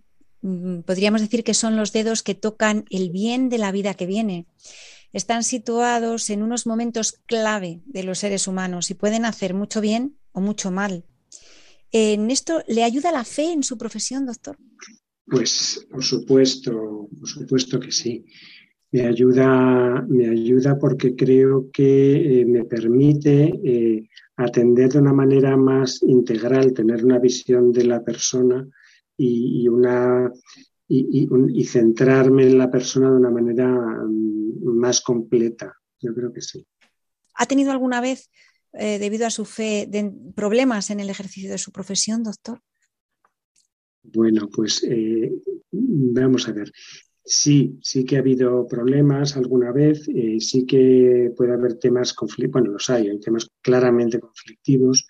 podríamos 0.86 1.20
decir 1.20 1.44
que 1.44 1.54
son 1.54 1.76
los 1.76 1.92
dedos 1.92 2.22
que 2.22 2.34
tocan 2.34 2.84
el 2.90 3.10
bien 3.10 3.48
de 3.48 3.58
la 3.58 3.72
vida 3.72 3.94
que 3.94 4.06
viene. 4.06 4.46
Están 5.12 5.42
situados 5.42 6.30
en 6.30 6.42
unos 6.42 6.66
momentos 6.66 7.20
clave 7.26 7.80
de 7.86 8.04
los 8.04 8.20
seres 8.20 8.46
humanos 8.46 8.90
y 8.90 8.94
pueden 8.94 9.24
hacer 9.24 9.54
mucho 9.54 9.80
bien 9.80 10.16
o 10.32 10.40
mucho 10.40 10.70
mal. 10.70 11.04
¿En 11.92 12.30
esto 12.30 12.62
le 12.68 12.84
ayuda 12.84 13.10
la 13.10 13.24
fe 13.24 13.52
en 13.52 13.64
su 13.64 13.76
profesión, 13.76 14.26
doctor? 14.26 14.56
Pues 15.26 15.86
por 15.90 16.04
supuesto, 16.04 17.08
por 17.18 17.28
supuesto 17.28 17.80
que 17.80 17.90
sí. 17.90 18.24
Me 18.92 19.06
ayuda, 19.06 20.04
me 20.08 20.28
ayuda 20.28 20.78
porque 20.78 21.14
creo 21.14 21.70
que 21.72 22.40
eh, 22.40 22.44
me 22.44 22.64
permite 22.64 23.52
eh, 23.64 24.08
atender 24.36 24.92
de 24.92 24.98
una 24.98 25.12
manera 25.12 25.56
más 25.56 26.02
integral, 26.02 26.72
tener 26.72 27.04
una 27.04 27.18
visión 27.18 27.72
de 27.72 27.84
la 27.84 28.02
persona 28.02 28.68
y, 29.22 29.68
una, 29.68 30.32
y, 30.88 31.64
centrarme 31.64 32.46
en 32.46 32.58
la 32.58 32.70
persona 32.70 33.10
de 33.10 33.16
una 33.16 33.30
manera 33.30 33.68
mm, 33.68 34.64
más 34.64 35.00
completa. 35.02 35.74
Yo 36.00 36.14
creo 36.14 36.32
que 36.32 36.40
sí. 36.40 36.66
¿Ha 37.34 37.46
tenido 37.46 37.70
alguna 37.70 38.00
vez, 38.00 38.30
eh, 38.72 38.98
debido 38.98 39.26
a 39.26 39.30
su 39.30 39.44
fe, 39.44 39.88
problemas 40.34 40.90
en 40.90 41.00
el 41.00 41.10
ejercicio 41.10 41.50
de 41.50 41.58
su 41.58 41.70
profesión, 41.70 42.22
doctor? 42.22 42.60
Bueno, 44.02 44.48
pues 44.48 44.82
eh, 44.88 45.30
vamos 45.70 46.48
a 46.48 46.52
ver. 46.52 46.72
Sí, 47.22 47.78
sí 47.82 48.04
que 48.04 48.16
ha 48.16 48.20
habido 48.20 48.66
problemas 48.66 49.36
alguna 49.36 49.70
vez, 49.72 50.08
eh, 50.08 50.40
sí 50.40 50.64
que 50.64 51.30
puede 51.36 51.52
haber 51.52 51.74
temas 51.74 52.14
conflictivos, 52.14 52.52
bueno, 52.52 52.72
los 52.72 52.88
hay, 52.88 53.08
hay 53.08 53.20
temas 53.20 53.48
claramente 53.60 54.18
conflictivos, 54.18 55.06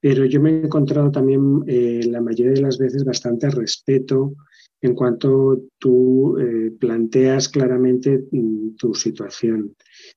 pero 0.00 0.24
yo 0.24 0.40
me 0.40 0.50
he 0.50 0.64
encontrado 0.64 1.10
también 1.10 1.62
eh, 1.66 2.00
la 2.06 2.20
mayoría 2.20 2.52
de 2.52 2.62
las 2.62 2.78
veces 2.78 3.04
bastante 3.04 3.50
respeto 3.50 4.34
en 4.80 4.94
cuanto 4.94 5.62
tú 5.78 6.38
eh, 6.38 6.70
planteas 6.78 7.48
claramente 7.48 8.26
mm, 8.30 8.76
tu 8.76 8.94
situación, 8.94 9.74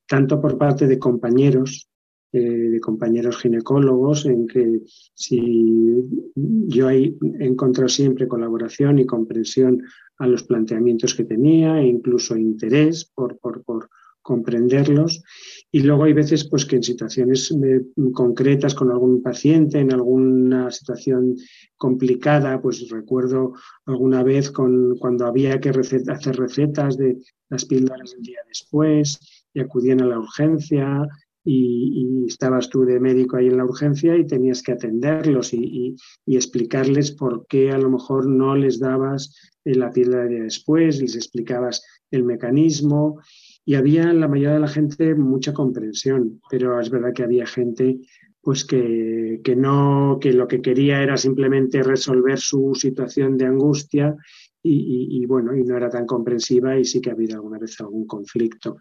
tanto 0.08 0.40
por 0.40 0.58
parte 0.58 0.86
de 0.86 1.00
compañeros, 1.00 1.90
eh, 2.32 2.40
de 2.40 2.80
compañeros 2.80 3.38
ginecólogos, 3.38 4.26
en 4.26 4.48
que 4.48 4.82
si 5.16 6.04
yo 6.36 6.90
he 6.90 7.16
encontrado 7.40 7.90
siempre 7.90 8.28
colaboración 8.28 9.00
y 9.00 9.06
comprensión 9.06 9.82
a 10.18 10.28
los 10.28 10.44
planteamientos 10.44 11.16
que 11.16 11.26
tenía, 11.26 11.82
e 11.82 11.88
incluso 11.88 12.38
interés 12.38 13.06
por, 13.06 13.40
por, 13.40 13.64
por, 13.64 13.90
comprenderlos. 14.22 15.24
Y 15.72 15.82
luego 15.82 16.04
hay 16.04 16.14
veces 16.14 16.48
pues, 16.50 16.66
que 16.66 16.76
en 16.78 16.84
situaciones 16.84 17.52
eh, 17.52 17.82
concretas 18.14 18.76
con 18.76 18.92
algún 18.92 19.22
paciente, 19.22 19.80
en 19.80 19.94
alguna 19.94 20.70
situación 20.72 21.36
complicada, 21.78 22.62
pues 22.62 22.90
recuerdo 22.90 23.54
alguna 23.86 24.24
vez 24.24 24.52
con, 24.52 24.98
cuando 24.98 25.26
había 25.26 25.60
que 25.60 25.70
hacer 25.70 26.36
recetas 26.36 26.98
de 26.98 27.18
las 27.50 27.66
píldoras 27.66 28.12
del 28.12 28.22
día 28.22 28.40
después 28.48 29.20
y 29.54 29.60
acudían 29.60 30.02
a 30.02 30.06
la 30.06 30.20
urgencia 30.20 31.08
y, 31.44 32.26
estabas 32.28 32.70
tú 32.70 32.86
de 32.86 33.00
médico 33.00 33.36
ahí 33.36 33.48
en 33.48 33.58
la 33.58 33.66
urgencia 33.66 34.16
y 34.16 34.26
tenías 34.26 34.62
que 34.62 34.74
atenderlos 34.74 35.54
y, 35.54 35.96
explicarles 36.28 37.12
por 37.12 37.46
qué 37.48 37.72
a 37.72 37.78
lo 37.78 37.90
mejor 37.90 38.28
no 38.28 38.56
les 38.56 38.80
dabas 38.80 39.36
la 39.64 39.92
píldora 39.92 40.26
de 40.26 40.42
después, 40.42 41.02
les 41.02 41.16
explicabas 41.16 41.84
el 42.10 42.24
mecanismo 42.24 43.20
y 43.66 43.76
había 43.76 44.04
en 44.04 44.20
la 44.20 44.28
mayoría 44.28 44.54
de 44.54 44.60
la 44.60 44.68
gente 44.68 45.16
mucha 45.16 45.54
comprensión, 45.54 46.42
pero 46.50 46.80
es 46.80 46.90
verdad 46.90 47.14
que 47.14 47.24
había 47.24 47.46
gente 47.46 48.00
pues 48.42 48.66
que, 48.66 49.40
que, 49.44 49.56
no, 49.56 50.18
que 50.20 50.34
lo 50.34 50.48
que 50.48 50.62
quería 50.62 51.02
era 51.02 51.16
simplemente 51.16 51.84
resolver 51.84 52.40
su 52.40 52.74
situación 52.74 53.38
de 53.38 53.46
angustia 53.46 54.16
y, 54.64 55.22
y, 55.22 55.26
bueno, 55.26 55.56
y 55.56 55.64
no 55.64 55.78
era 55.78 55.90
tan 55.90 56.06
comprensiva 56.06 56.78
y 56.78 56.86
sí 56.86 57.02
que 57.02 57.12
ha 57.12 57.14
habido 57.14 57.36
alguna 57.36 57.60
vez 57.60 57.80
algún 57.82 58.08
conflicto, 58.08 58.78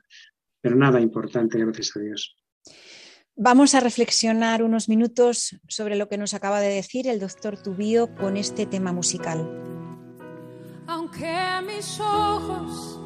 pero 0.61 0.77
nada 0.77 1.01
importante, 1.01 1.59
gracias 1.59 1.97
a 1.97 2.01
Dios. 2.01 2.37
Vamos 3.37 3.75
a 3.75 3.81
reflexionar 3.81 4.63
unos 4.63 4.89
minutos 4.89 5.59
sobre 5.69 5.97
lo 5.97 6.09
que 6.09 6.19
nos 6.19 6.35
acaba 6.35 6.61
de 6.61 6.75
decir 6.75 7.07
el 7.07 7.21
doctor 7.21 7.63
Tubío 7.63 8.15
con 8.15 8.37
este 8.37 8.67
tema 8.67 8.93
musical. 8.93 9.49
Aunque 10.87 11.35
mis 11.67 12.01
ojos 12.01 13.00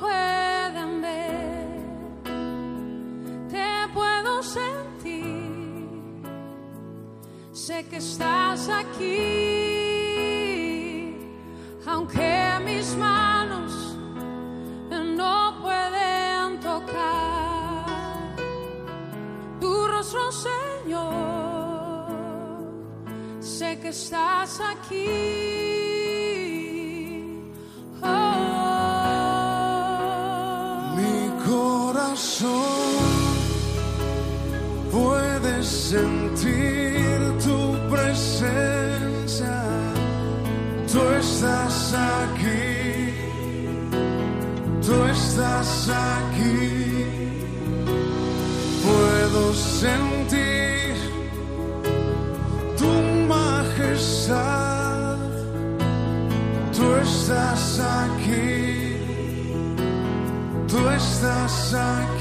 pueden 0.00 1.02
ver, 1.02 1.82
te 3.48 3.88
puedo 3.92 4.42
sentir, 4.42 6.22
sé 7.52 7.86
que 7.88 7.96
estás 7.96 8.68
aquí, 8.68 9.16
aunque 11.86 12.60
mis 12.64 12.96
manos 12.96 13.96
no 15.16 15.60
pueden 15.62 16.60
tocar 16.60 17.26
Señor. 20.32 21.06
Sé 23.40 23.78
que 23.80 23.88
estás 23.88 24.60
aquí. 24.60 25.95
Sentir 35.90 37.20
tu 37.44 37.58
presencia. 37.92 39.56
Tú 40.92 41.00
estás 41.20 41.94
aquí. 41.94 43.12
Tú 44.86 44.94
estás 45.04 45.88
aquí 45.88 46.96
puedo 48.86 49.52
sentir 49.54 50.94
tu 52.78 52.92
majestad. 53.34 55.16
Tú 56.76 56.86
estás 56.96 57.80
aquí, 57.80 58.96
tú 60.68 60.78
estás 60.90 61.74
aquí. 61.74 62.15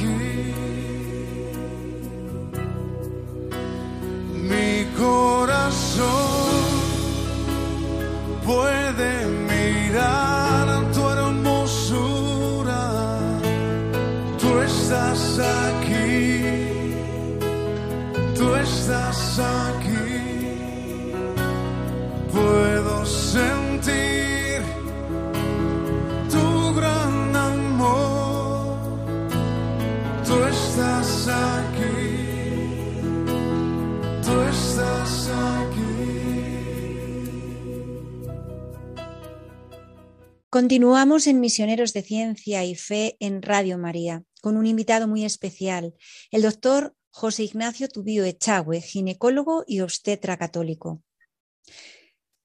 Continuamos 40.56 41.28
en 41.28 41.41
Misioneros 41.41 41.91
de 41.91 42.02
Ciencia 42.02 42.63
y 42.63 42.76
Fe 42.76 43.18
en 43.20 43.41
Radio 43.41 43.78
María 43.78 44.24
con 44.41 44.56
un 44.56 44.65
invitado 44.65 45.06
muy 45.06 45.26
especial, 45.26 45.96
el 46.32 46.44
doctor 46.44 46.96
José 47.10 47.44
Ignacio 47.44 47.89
Tubío 47.89 48.24
Echagüe, 48.24 48.80
ginecólogo 48.80 49.65
y 49.68 49.82
obstetra 49.82 50.38
católico. 50.38 51.04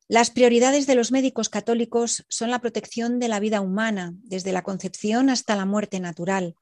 Las 0.08 0.30
prioridades 0.30 0.88
de 0.88 0.96
los 0.96 1.12
médicos 1.12 1.48
católicos 1.48 2.24
son 2.28 2.50
la 2.50 2.58
protección 2.58 3.20
de 3.20 3.28
la 3.28 3.38
vida 3.38 3.60
humana, 3.60 4.12
desde 4.24 4.50
la 4.50 4.64
concepción 4.64 5.30
hasta 5.30 5.54
la 5.54 5.64
muerte 5.64 6.00
natural, 6.00 6.56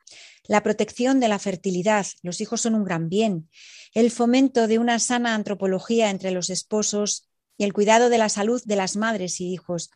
la 0.48 0.62
protección 0.62 1.18
de 1.18 1.28
la 1.28 1.38
fertilidad, 1.38 2.04
los 2.20 2.42
hijos 2.42 2.61
son 2.61 2.74
un 2.74 2.84
gran 2.84 3.08
bien, 3.08 3.48
el 3.94 4.11
fomento 4.11 4.66
de 4.66 4.78
una 4.78 4.98
sana 4.98 5.34
antropología 5.34 6.11
entre 6.11 6.30
los 6.30 6.50
esposos 6.50 7.26
y 7.56 7.64
el 7.64 7.72
cuidado 7.72 8.11
de 8.11 8.18
la 8.18 8.28
salud 8.28 8.61
de 8.66 8.76
las 8.76 8.96
madres 8.96 9.40
y 9.40 9.50
hijos. 9.50 9.90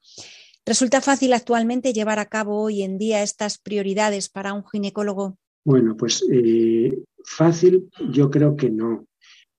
¿Resulta 0.65 1.01
fácil 1.01 1.33
actualmente 1.33 1.93
llevar 1.93 2.19
a 2.19 2.27
cabo 2.27 2.63
hoy 2.63 2.83
en 2.83 2.99
día 2.99 3.23
estas 3.23 3.59
prioridades 3.59 4.29
para 4.29 4.53
un 4.53 4.65
ginecólogo? 4.65 5.37
Bueno, 5.65 5.97
pues 5.97 6.25
eh, 6.31 7.05
Fácil, 7.25 7.89
yo 8.11 8.31
creo 8.31 8.57
que 8.57 8.71
no. 8.71 9.07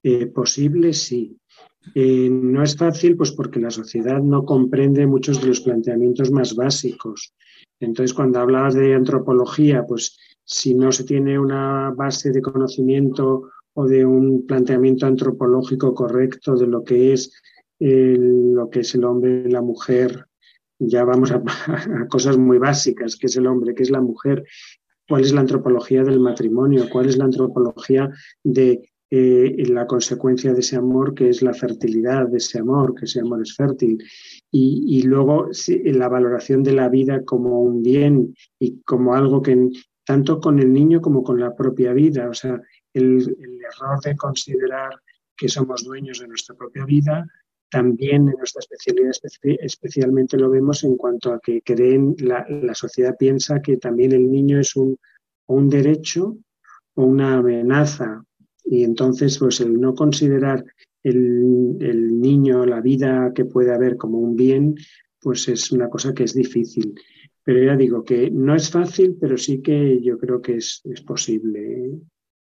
Eh, 0.01 0.27
posible, 0.27 0.93
sí. 0.93 1.37
Eh, 1.95 2.29
no 2.29 2.63
es 2.63 2.77
fácil, 2.77 3.15
pues 3.15 3.31
porque 3.31 3.59
la 3.59 3.71
sociedad 3.71 4.21
no 4.21 4.45
comprende 4.45 5.05
muchos 5.07 5.41
de 5.41 5.47
los 5.47 5.61
planteamientos 5.61 6.31
más 6.31 6.55
básicos. 6.55 7.33
Entonces, 7.79 8.13
cuando 8.13 8.39
hablabas 8.39 8.73
de 8.73 8.93
antropología, 8.95 9.85
pues 9.85 10.17
si 10.43 10.73
no 10.75 10.91
se 10.91 11.03
tiene 11.03 11.39
una 11.39 11.91
base 11.91 12.31
de 12.31 12.41
conocimiento 12.41 13.49
o 13.73 13.85
de 13.85 14.05
un 14.05 14.45
planteamiento 14.45 15.05
antropológico 15.05 15.93
correcto 15.93 16.55
de 16.55 16.67
lo 16.67 16.83
que 16.83 17.13
es 17.13 17.31
lo 17.79 18.69
que 18.69 18.79
es 18.79 18.95
el 18.95 19.03
hombre 19.03 19.43
y 19.45 19.51
la 19.51 19.61
mujer, 19.61 20.27
ya 20.87 21.03
vamos 21.03 21.31
a, 21.31 21.41
cosas 22.09 22.37
muy 22.37 22.57
básicas, 22.57 23.15
que 23.15 23.27
es 23.27 23.35
el 23.35 23.47
hombre, 23.47 23.75
que 23.75 23.83
es 23.83 23.91
la 23.91 24.01
mujer, 24.01 24.43
cuál 25.07 25.21
es 25.21 25.33
la 25.33 25.41
antropología 25.41 26.03
del 26.03 26.19
matrimonio, 26.19 26.87
cuál 26.89 27.07
es 27.07 27.17
la 27.17 27.25
antropología 27.25 28.09
de 28.43 28.89
eh, 29.09 29.63
la 29.67 29.85
consecuencia 29.85 30.53
de 30.53 30.61
ese 30.61 30.75
amor, 30.75 31.13
que 31.13 31.29
es 31.29 31.41
la 31.41 31.53
fertilidad 31.53 32.27
de 32.27 32.37
ese 32.37 32.59
amor, 32.59 32.95
que 32.95 33.05
ese 33.05 33.19
amor 33.19 33.41
es 33.41 33.55
fértil. 33.55 34.03
Y, 34.51 35.01
luego 35.03 35.49
la 35.67 36.09
valoración 36.09 36.63
de 36.63 36.73
la 36.73 36.89
vida 36.89 37.23
como 37.23 37.61
un 37.61 37.81
bien 37.81 38.35
y 38.59 38.81
como 38.81 39.15
algo 39.15 39.41
que 39.41 39.69
tanto 40.05 40.39
con 40.39 40.59
el 40.59 40.71
niño 40.71 41.01
como 41.01 41.23
con 41.23 41.39
la 41.39 41.55
propia 41.55 41.93
vida, 41.93 42.29
o 42.29 42.33
sea, 42.33 42.61
el 42.93 43.35
error 43.61 43.99
de 44.03 44.15
considerar 44.15 44.91
que 45.35 45.49
somos 45.49 45.83
dueños 45.83 46.19
de 46.19 46.27
nuestra 46.27 46.55
propia 46.55 46.85
vida 46.85 47.25
también 47.69 48.29
en 48.29 48.35
nuestra 48.37 48.59
especialidad 48.59 49.11
especialmente 49.59 50.37
lo 50.37 50.49
vemos 50.49 50.83
en 50.83 50.95
cuanto 50.95 51.33
a 51.33 51.39
que 51.39 51.61
creen, 51.61 52.15
la, 52.19 52.45
sociedad 52.75 53.15
piensa 53.17 53.61
que 53.61 53.77
también 53.77 54.11
el 54.11 54.29
niño 54.29 54.59
es 54.59 54.75
un, 54.75 54.97
un 55.47 55.69
derecho 55.69 56.37
o 56.95 57.03
una 57.03 57.37
amenaza. 57.37 58.23
Y 58.65 58.83
entonces, 58.83 59.37
pues 59.39 59.59
el 59.59 59.79
no 59.79 59.95
considerar 59.95 60.63
el, 61.01 61.77
el, 61.79 62.21
niño, 62.21 62.65
la 62.65 62.79
vida 62.79 63.31
que 63.33 63.45
puede 63.45 63.73
haber 63.73 63.97
como 63.97 64.19
un 64.19 64.35
bien, 64.35 64.75
pues 65.19 65.47
es 65.47 65.71
una 65.71 65.89
cosa 65.89 66.13
que 66.13 66.23
es 66.23 66.33
difícil. 66.33 66.93
Pero 67.43 67.63
ya 67.63 67.75
digo 67.75 68.03
que 68.03 68.31
no 68.31 68.55
es 68.55 68.69
fácil, 68.69 69.17
pero 69.19 69.37
sí 69.37 69.61
que 69.61 70.01
yo 70.01 70.17
creo 70.17 70.41
que 70.41 70.57
es, 70.57 70.81
es 70.85 71.01
posible 71.01 71.89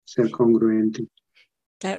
ser 0.05 0.31
congruente. 0.31 1.07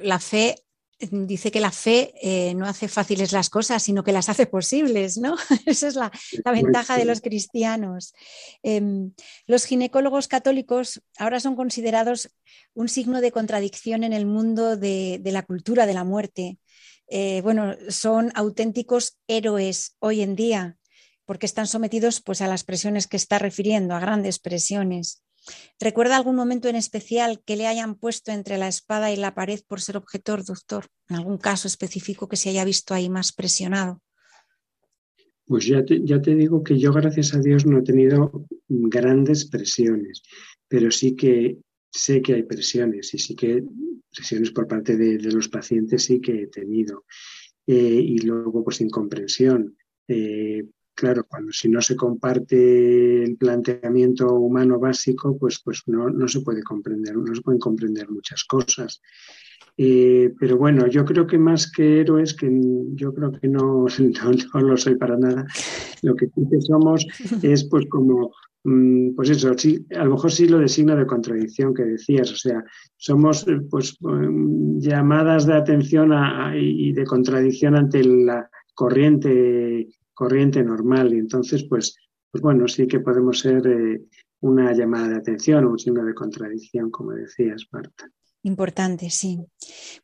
la 0.02 0.18
fe 0.18 0.54
dice 0.98 1.50
que 1.50 1.60
la 1.60 1.72
fe 1.72 2.14
eh, 2.22 2.54
no 2.54 2.66
hace 2.66 2.88
fáciles 2.88 3.32
las 3.32 3.50
cosas, 3.50 3.82
sino 3.82 4.02
que 4.02 4.12
las 4.12 4.28
hace 4.28 4.46
posibles, 4.46 5.18
¿no? 5.18 5.36
Esa 5.66 5.88
es 5.88 5.94
la, 5.94 6.10
ventaja 6.44 6.96
de 6.96 7.04
los 7.04 7.20
cristianos. 7.20 8.14
Em, 8.62 9.12
los 9.46 9.64
ginecólogos 9.64 10.28
católicos 10.28 11.02
ahora 11.18 11.40
son 11.40 11.56
considerados 11.56 12.30
un 12.74 12.88
signo 12.88 13.20
de 13.20 13.32
contradicción 13.32 14.04
en 14.04 14.12
el 14.12 14.26
mundo 14.26 14.76
de, 14.76 15.20
la 15.24 15.42
cultura 15.42 15.86
de 15.86 15.94
la 15.94 16.04
muerte. 16.04 16.58
Eh, 17.08 17.40
bueno, 17.42 17.74
son 17.88 18.32
auténticos 18.34 19.18
héroes 19.28 19.96
hoy 19.98 20.22
en 20.22 20.36
día. 20.36 20.78
porque 21.26 21.46
están 21.46 21.66
sometidos 21.66 22.20
pues, 22.20 22.40
a 22.40 22.46
las 22.46 22.62
presiones 22.62 23.08
que 23.08 23.16
está 23.16 23.40
refiriendo, 23.40 23.96
a 23.96 23.98
grandes 23.98 24.38
presiones. 24.38 25.25
¿Recuerda 25.80 26.16
algún 26.16 26.36
momento 26.36 26.68
en 26.68 26.76
especial 26.76 27.42
que 27.44 27.56
le 27.56 27.66
hayan 27.66 27.94
puesto 27.94 28.32
entre 28.32 28.58
la 28.58 28.68
espada 28.68 29.12
y 29.12 29.16
la 29.16 29.34
pared 29.34 29.60
por 29.66 29.80
ser 29.80 29.96
objetor, 29.96 30.44
doctor? 30.44 30.86
¿En 31.08 31.16
algún 31.16 31.38
caso 31.38 31.68
específico 31.68 32.28
que 32.28 32.36
se 32.36 32.50
haya 32.50 32.64
visto 32.64 32.94
ahí 32.94 33.08
más 33.08 33.32
presionado? 33.32 34.00
Pues 35.46 35.66
ya 35.66 35.84
te, 35.84 36.04
ya 36.04 36.20
te 36.20 36.34
digo 36.34 36.64
que 36.64 36.78
yo, 36.78 36.92
gracias 36.92 37.34
a 37.34 37.40
Dios, 37.40 37.66
no 37.66 37.78
he 37.78 37.82
tenido 37.82 38.46
grandes 38.68 39.44
presiones, 39.44 40.22
pero 40.66 40.90
sí 40.90 41.14
que 41.14 41.58
sé 41.90 42.20
que 42.20 42.34
hay 42.34 42.42
presiones 42.42 43.14
y 43.14 43.18
sí 43.18 43.34
que 43.34 43.62
presiones 44.14 44.50
por 44.50 44.66
parte 44.66 44.96
de, 44.96 45.18
los 45.30 45.48
pacientes 45.48 46.04
sí 46.04 46.20
que 46.20 46.42
he 46.42 46.46
tenido. 46.48 47.04
Eh, 47.66 48.00
y 48.02 48.18
luego, 48.18 48.64
pues, 48.64 48.80
incomprensión. 48.80 49.76
Eh, 50.08 50.64
claro, 50.96 51.24
cuando 51.28 51.52
si 51.52 51.68
no 51.68 51.80
se 51.80 51.94
comparte 51.94 53.22
el 53.22 53.36
planteamiento 53.36 54.34
humano 54.34 54.80
básico, 54.80 55.36
pues, 55.38 55.60
pues 55.62 55.82
no, 55.86 56.08
no 56.08 56.26
se 56.26 56.40
puede 56.40 56.62
comprender, 56.62 57.16
no 57.16 57.34
se 57.34 57.42
pueden 57.42 57.60
comprender 57.60 58.10
muchas 58.10 58.44
cosas. 58.44 59.00
Eh, 59.78 60.32
pero 60.40 60.56
bueno, 60.56 60.86
yo 60.86 61.04
creo 61.04 61.26
que 61.26 61.36
más 61.36 61.70
que 61.70 62.00
héroes, 62.00 62.34
que 62.34 62.50
yo 62.94 63.12
creo 63.12 63.30
que 63.32 63.46
no, 63.48 63.86
no, 63.86 64.60
lo 64.60 64.76
soy 64.76 64.96
para 64.96 65.18
nada, 65.18 65.46
lo 66.02 66.16
que 66.16 66.28
somos 66.60 67.06
es 67.42 67.64
pues 67.64 67.86
como, 67.90 68.32
mm, 68.64 69.14
pues 69.14 69.30
eso, 69.30 69.52
sí, 69.56 69.86
a 69.94 70.04
lo 70.04 70.12
mejor 70.12 70.32
sí 70.32 70.48
lo 70.48 70.58
de 70.58 70.68
signo 70.68 70.96
de 70.96 71.06
contradicción 71.06 71.74
que 71.74 71.84
decías, 71.84 72.32
o 72.32 72.36
sea, 72.36 72.64
somos 72.96 73.46
eh, 73.48 73.60
pues 73.70 73.96
mm, 74.00 74.78
llamadas 74.78 75.46
de 75.46 75.54
atención 75.54 76.10
y 76.54 76.92
de 76.92 77.04
contradicción 77.04 77.76
ante 77.76 78.02
la 78.02 78.48
corriente, 78.76 79.88
corriente 80.16 80.64
normal 80.64 81.12
y 81.12 81.18
entonces 81.18 81.64
pues, 81.68 81.94
pues 82.32 82.42
bueno, 82.42 82.66
sí 82.66 82.88
que 82.88 83.00
podemos 83.00 83.38
ser 83.38 83.66
eh, 83.66 84.02
una 84.40 84.72
llamada 84.72 85.08
de 85.08 85.16
atención 85.16 85.64
o 85.64 85.70
un 85.70 85.78
signo 85.78 86.04
de 86.04 86.14
contradicción, 86.14 86.90
como 86.90 87.12
decías, 87.12 87.66
Marta. 87.70 88.10
Importante, 88.42 89.10
sí. 89.10 89.40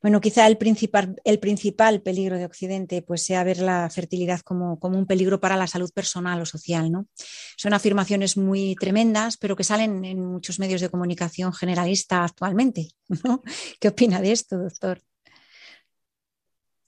Bueno, 0.02 0.20
quizá 0.20 0.48
el 0.48 0.58
principal, 0.58 1.14
el 1.22 1.38
principal 1.38 2.02
peligro 2.02 2.36
de 2.36 2.44
Occidente 2.44 3.00
pues, 3.00 3.22
sea 3.22 3.44
ver 3.44 3.60
la 3.60 3.88
fertilidad 3.88 4.40
como, 4.40 4.80
como, 4.80 4.98
un 4.98 5.06
peligro 5.06 5.38
para 5.38 5.56
la 5.56 5.68
salud 5.68 5.90
personal 5.94 6.40
o 6.40 6.44
social. 6.44 6.90
¿no? 6.90 7.06
Son 7.56 7.72
afirmaciones 7.72 8.36
muy 8.36 8.74
tremendas, 8.74 9.36
pero 9.36 9.54
que 9.54 9.62
salen 9.62 10.04
en 10.04 10.20
muchos 10.20 10.58
medios 10.58 10.80
de 10.80 10.90
comunicación 10.90 11.52
generalista 11.52 12.24
actualmente. 12.24 12.88
¿no? 13.24 13.42
¿Qué 13.78 13.88
opina 13.88 14.20
de 14.20 14.32
esto, 14.32 14.58
doctor? 14.58 15.00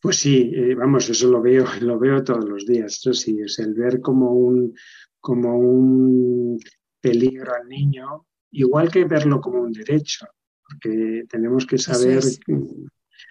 Pues 0.04 0.18
sí, 0.18 0.52
eh, 0.54 0.74
vamos, 0.74 1.08
eso 1.08 1.30
lo 1.30 1.40
veo, 1.40 1.64
lo 1.80 1.98
veo 1.98 2.22
todos 2.22 2.44
los 2.44 2.66
días. 2.66 2.98
Eso 2.98 3.14
sí, 3.14 3.40
es 3.40 3.58
el 3.58 3.72
ver 3.72 4.02
como 4.02 4.32
un, 4.32 4.74
como 5.18 5.58
un 5.58 6.58
peligro 7.00 7.54
al 7.54 7.66
niño, 7.66 8.26
igual 8.50 8.90
que 8.90 9.06
verlo 9.06 9.40
como 9.40 9.62
un 9.62 9.72
derecho 9.72 10.26
porque 10.60 11.24
tenemos 11.26 11.64
que 11.64 11.78
saber 11.78 12.22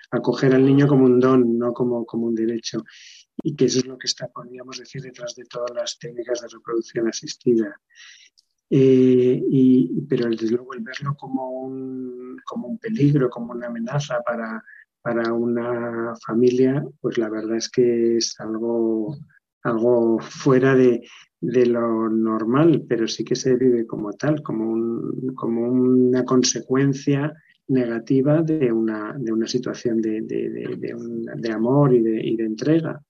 acoger 0.10 0.56
al 0.56 0.66
niño 0.66 0.88
como 0.88 1.06
un 1.06 1.20
don, 1.20 1.60
no 1.60 1.74
como, 1.74 2.08
como 2.08 2.26
un 2.26 2.34
derecho. 2.34 2.84
Y 3.44 3.56
que 3.56 3.66
eso 3.66 3.80
es 3.80 3.86
lo 3.86 3.98
que 4.00 4.08
está, 4.08 4.28
podríamos 4.30 4.80
decir, 4.80 5.04
detrás 5.04 5.36
de 5.36 5.46
todas 5.46 5.76
las 5.76 6.00
técnicas 6.00 6.42
de 6.42 6.48
reproducción 6.48 7.08
asistida. 7.08 7.80
Eh, 8.68 9.44
y, 9.48 10.02
pero 10.10 10.28
desde 10.28 10.50
luego 10.50 10.74
el 10.74 10.82
verlo 10.82 11.16
como 11.16 11.52
un, 11.52 12.38
como 12.44 12.68
un 12.68 12.80
peligro, 12.80 13.30
como 13.30 13.52
una 13.52 13.68
amenaza 13.68 14.22
para, 14.26 14.64
para 15.04 15.34
una 15.34 16.14
familia, 16.26 16.84
pues 17.02 17.18
la 17.18 17.30
verdad 17.30 17.58
es 17.58 17.70
que 17.70 18.18
es 18.18 18.40
algo, 18.40 19.18
algo 19.64 20.20
fuera 20.20 20.76
de, 20.76 21.02
de 21.42 21.66
lo 21.66 22.10
normal, 22.10 22.86
pero 22.88 23.06
sí 23.08 23.26
que 23.26 23.36
se 23.36 23.58
vive 23.58 23.86
como 23.86 24.14
tal, 24.14 24.42
como, 24.42 24.72
un, 24.72 25.34
como 25.36 25.70
una 25.70 26.24
consecuencia 26.24 27.34
negativa 27.68 28.42
de 28.42 28.72
una, 28.72 29.14
de 29.18 29.34
una 29.34 29.48
situación 29.48 30.02
de, 30.02 30.22
de, 30.22 30.96
de 31.36 31.52
amor 31.52 31.94
y, 31.94 31.98
y 31.98 32.38
de, 32.38 32.46
entrega. 32.46 33.02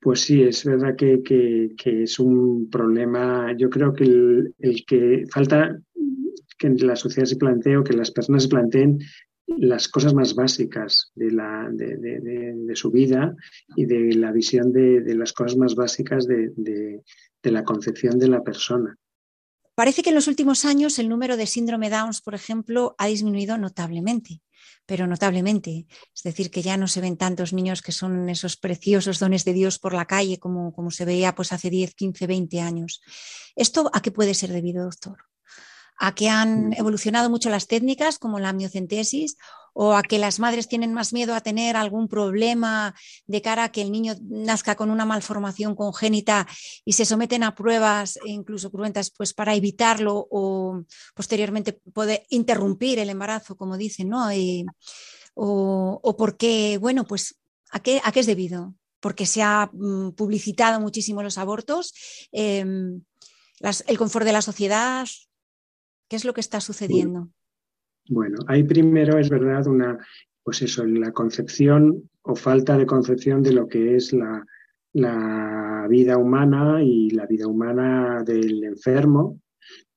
Pues 0.00 0.20
sí, 0.20 0.42
es 0.42 0.64
verdad 0.64 0.96
que, 0.96 1.22
que, 1.22 2.02
es 2.02 2.18
un 2.18 2.68
problema. 2.70 3.52
Yo 3.56 3.70
creo 3.70 3.92
que 3.92 4.04
el, 4.04 4.54
el, 4.58 4.84
que 4.84 5.24
falta 5.30 5.78
que 6.58 6.70
la 6.70 6.96
sociedad 6.96 7.26
se 7.26 7.36
plantee 7.36 7.76
o 7.76 7.84
que 7.84 7.96
las 7.96 8.10
personas 8.10 8.44
se 8.44 8.48
planteen 8.48 8.98
las 9.56 9.88
cosas 9.88 10.14
más 10.14 10.34
básicas 10.34 11.10
de, 11.14 11.30
la, 11.30 11.68
de, 11.72 11.96
de, 11.96 12.76
su 12.76 12.90
vida 12.90 13.34
y 13.76 13.86
de 13.86 14.14
la 14.14 14.30
visión 14.30 14.72
de, 14.72 15.14
las 15.14 15.32
cosas 15.32 15.56
más 15.56 15.74
básicas 15.74 16.26
de, 16.26 17.02
la 17.42 17.64
concepción 17.64 18.18
de 18.18 18.28
la 18.28 18.42
persona. 18.42 18.96
Parece 19.74 20.02
que 20.02 20.10
en 20.10 20.16
los 20.16 20.28
últimos 20.28 20.64
años 20.64 20.98
el 20.98 21.08
número 21.08 21.36
de 21.36 21.46
síndrome 21.46 21.88
Downs, 21.88 22.20
por 22.20 22.34
ejemplo, 22.34 22.94
ha 22.98 23.06
disminuido 23.06 23.56
notablemente, 23.56 24.42
pero 24.84 25.06
notablemente. 25.06 25.86
Es 26.14 26.22
decir, 26.24 26.50
que 26.50 26.62
ya 26.62 26.76
no 26.76 26.88
se 26.88 27.00
ven 27.00 27.16
tantos 27.16 27.52
niños 27.52 27.80
que 27.80 27.92
son 27.92 28.28
esos 28.28 28.56
preciosos 28.56 29.18
dones 29.18 29.44
de 29.44 29.54
Dios 29.54 29.78
por 29.78 29.94
la 29.94 30.04
calle 30.04 30.38
como, 30.38 30.74
como 30.74 30.90
se 30.90 31.04
veía 31.04 31.34
pues, 31.34 31.52
hace 31.52 31.70
10, 31.70 31.94
15, 31.94 32.26
20 32.26 32.60
años. 32.60 33.00
¿Esto 33.56 33.90
a 33.94 34.02
qué 34.02 34.10
puede 34.10 34.34
ser 34.34 34.52
debido, 34.52 34.84
doctor? 34.84 35.18
A 35.98 36.14
que 36.14 36.28
han 36.28 36.68
mm. 36.68 36.72
evolucionado 36.74 37.28
mucho 37.28 37.50
las 37.50 37.66
técnicas 37.66 38.18
como 38.18 38.38
la 38.38 38.50
amniocentesis 38.50 39.36
o 39.80 39.94
a 39.94 40.02
que 40.02 40.18
las 40.18 40.40
madres 40.40 40.66
tienen 40.66 40.92
más 40.92 41.12
miedo 41.12 41.34
a 41.34 41.40
tener 41.40 41.76
algún 41.76 42.08
problema 42.08 42.94
de 43.26 43.42
cara 43.42 43.64
a 43.64 43.72
que 43.72 43.82
el 43.82 43.92
niño 43.92 44.14
nazca 44.22 44.74
con 44.74 44.90
una 44.90 45.04
malformación 45.04 45.76
congénita 45.76 46.48
y 46.84 46.94
se 46.94 47.04
someten 47.04 47.44
a 47.44 47.54
pruebas 47.54 48.16
e 48.24 48.30
incluso 48.30 48.72
cruentas 48.72 49.10
pues 49.10 49.34
para 49.34 49.54
evitarlo 49.54 50.26
o 50.30 50.82
posteriormente 51.14 51.74
poder 51.92 52.24
interrumpir 52.30 52.98
el 52.98 53.10
embarazo, 53.10 53.56
como 53.56 53.76
dicen, 53.76 54.08
¿no? 54.08 54.28
o, 55.34 56.00
o 56.02 56.16
porque, 56.16 56.78
bueno, 56.80 57.04
pues 57.04 57.36
¿a 57.70 57.80
qué, 57.80 58.00
a 58.02 58.10
qué 58.10 58.20
es 58.20 58.26
debido? 58.26 58.74
Porque 58.98 59.26
se 59.26 59.42
ha 59.42 59.70
mm, 59.72 60.10
publicitado 60.12 60.80
muchísimo 60.80 61.22
los 61.22 61.38
abortos, 61.38 61.94
em, 62.32 63.02
el 63.86 63.98
confort 63.98 64.26
de 64.26 64.32
la 64.32 64.42
sociedad, 64.42 65.06
¿Qué 66.08 66.16
es 66.16 66.24
lo 66.24 66.32
que 66.32 66.40
está 66.40 66.60
sucediendo? 66.60 67.28
Bueno, 68.08 68.38
hay 68.46 68.64
primero, 68.64 69.18
es 69.18 69.28
verdad, 69.28 69.66
una, 69.66 69.98
pues 70.42 70.62
eso, 70.62 70.84
la 70.86 71.12
concepción 71.12 72.08
o 72.22 72.34
falta 72.34 72.78
de 72.78 72.86
concepción 72.86 73.42
de 73.42 73.52
lo 73.52 73.68
que 73.68 73.96
es 73.96 74.12
la, 74.12 74.44
vida 75.88 76.18
humana 76.18 76.82
y 76.82 77.10
la 77.10 77.24
vida 77.24 77.46
humana 77.46 78.22
del 78.22 78.64
enfermo 78.64 79.40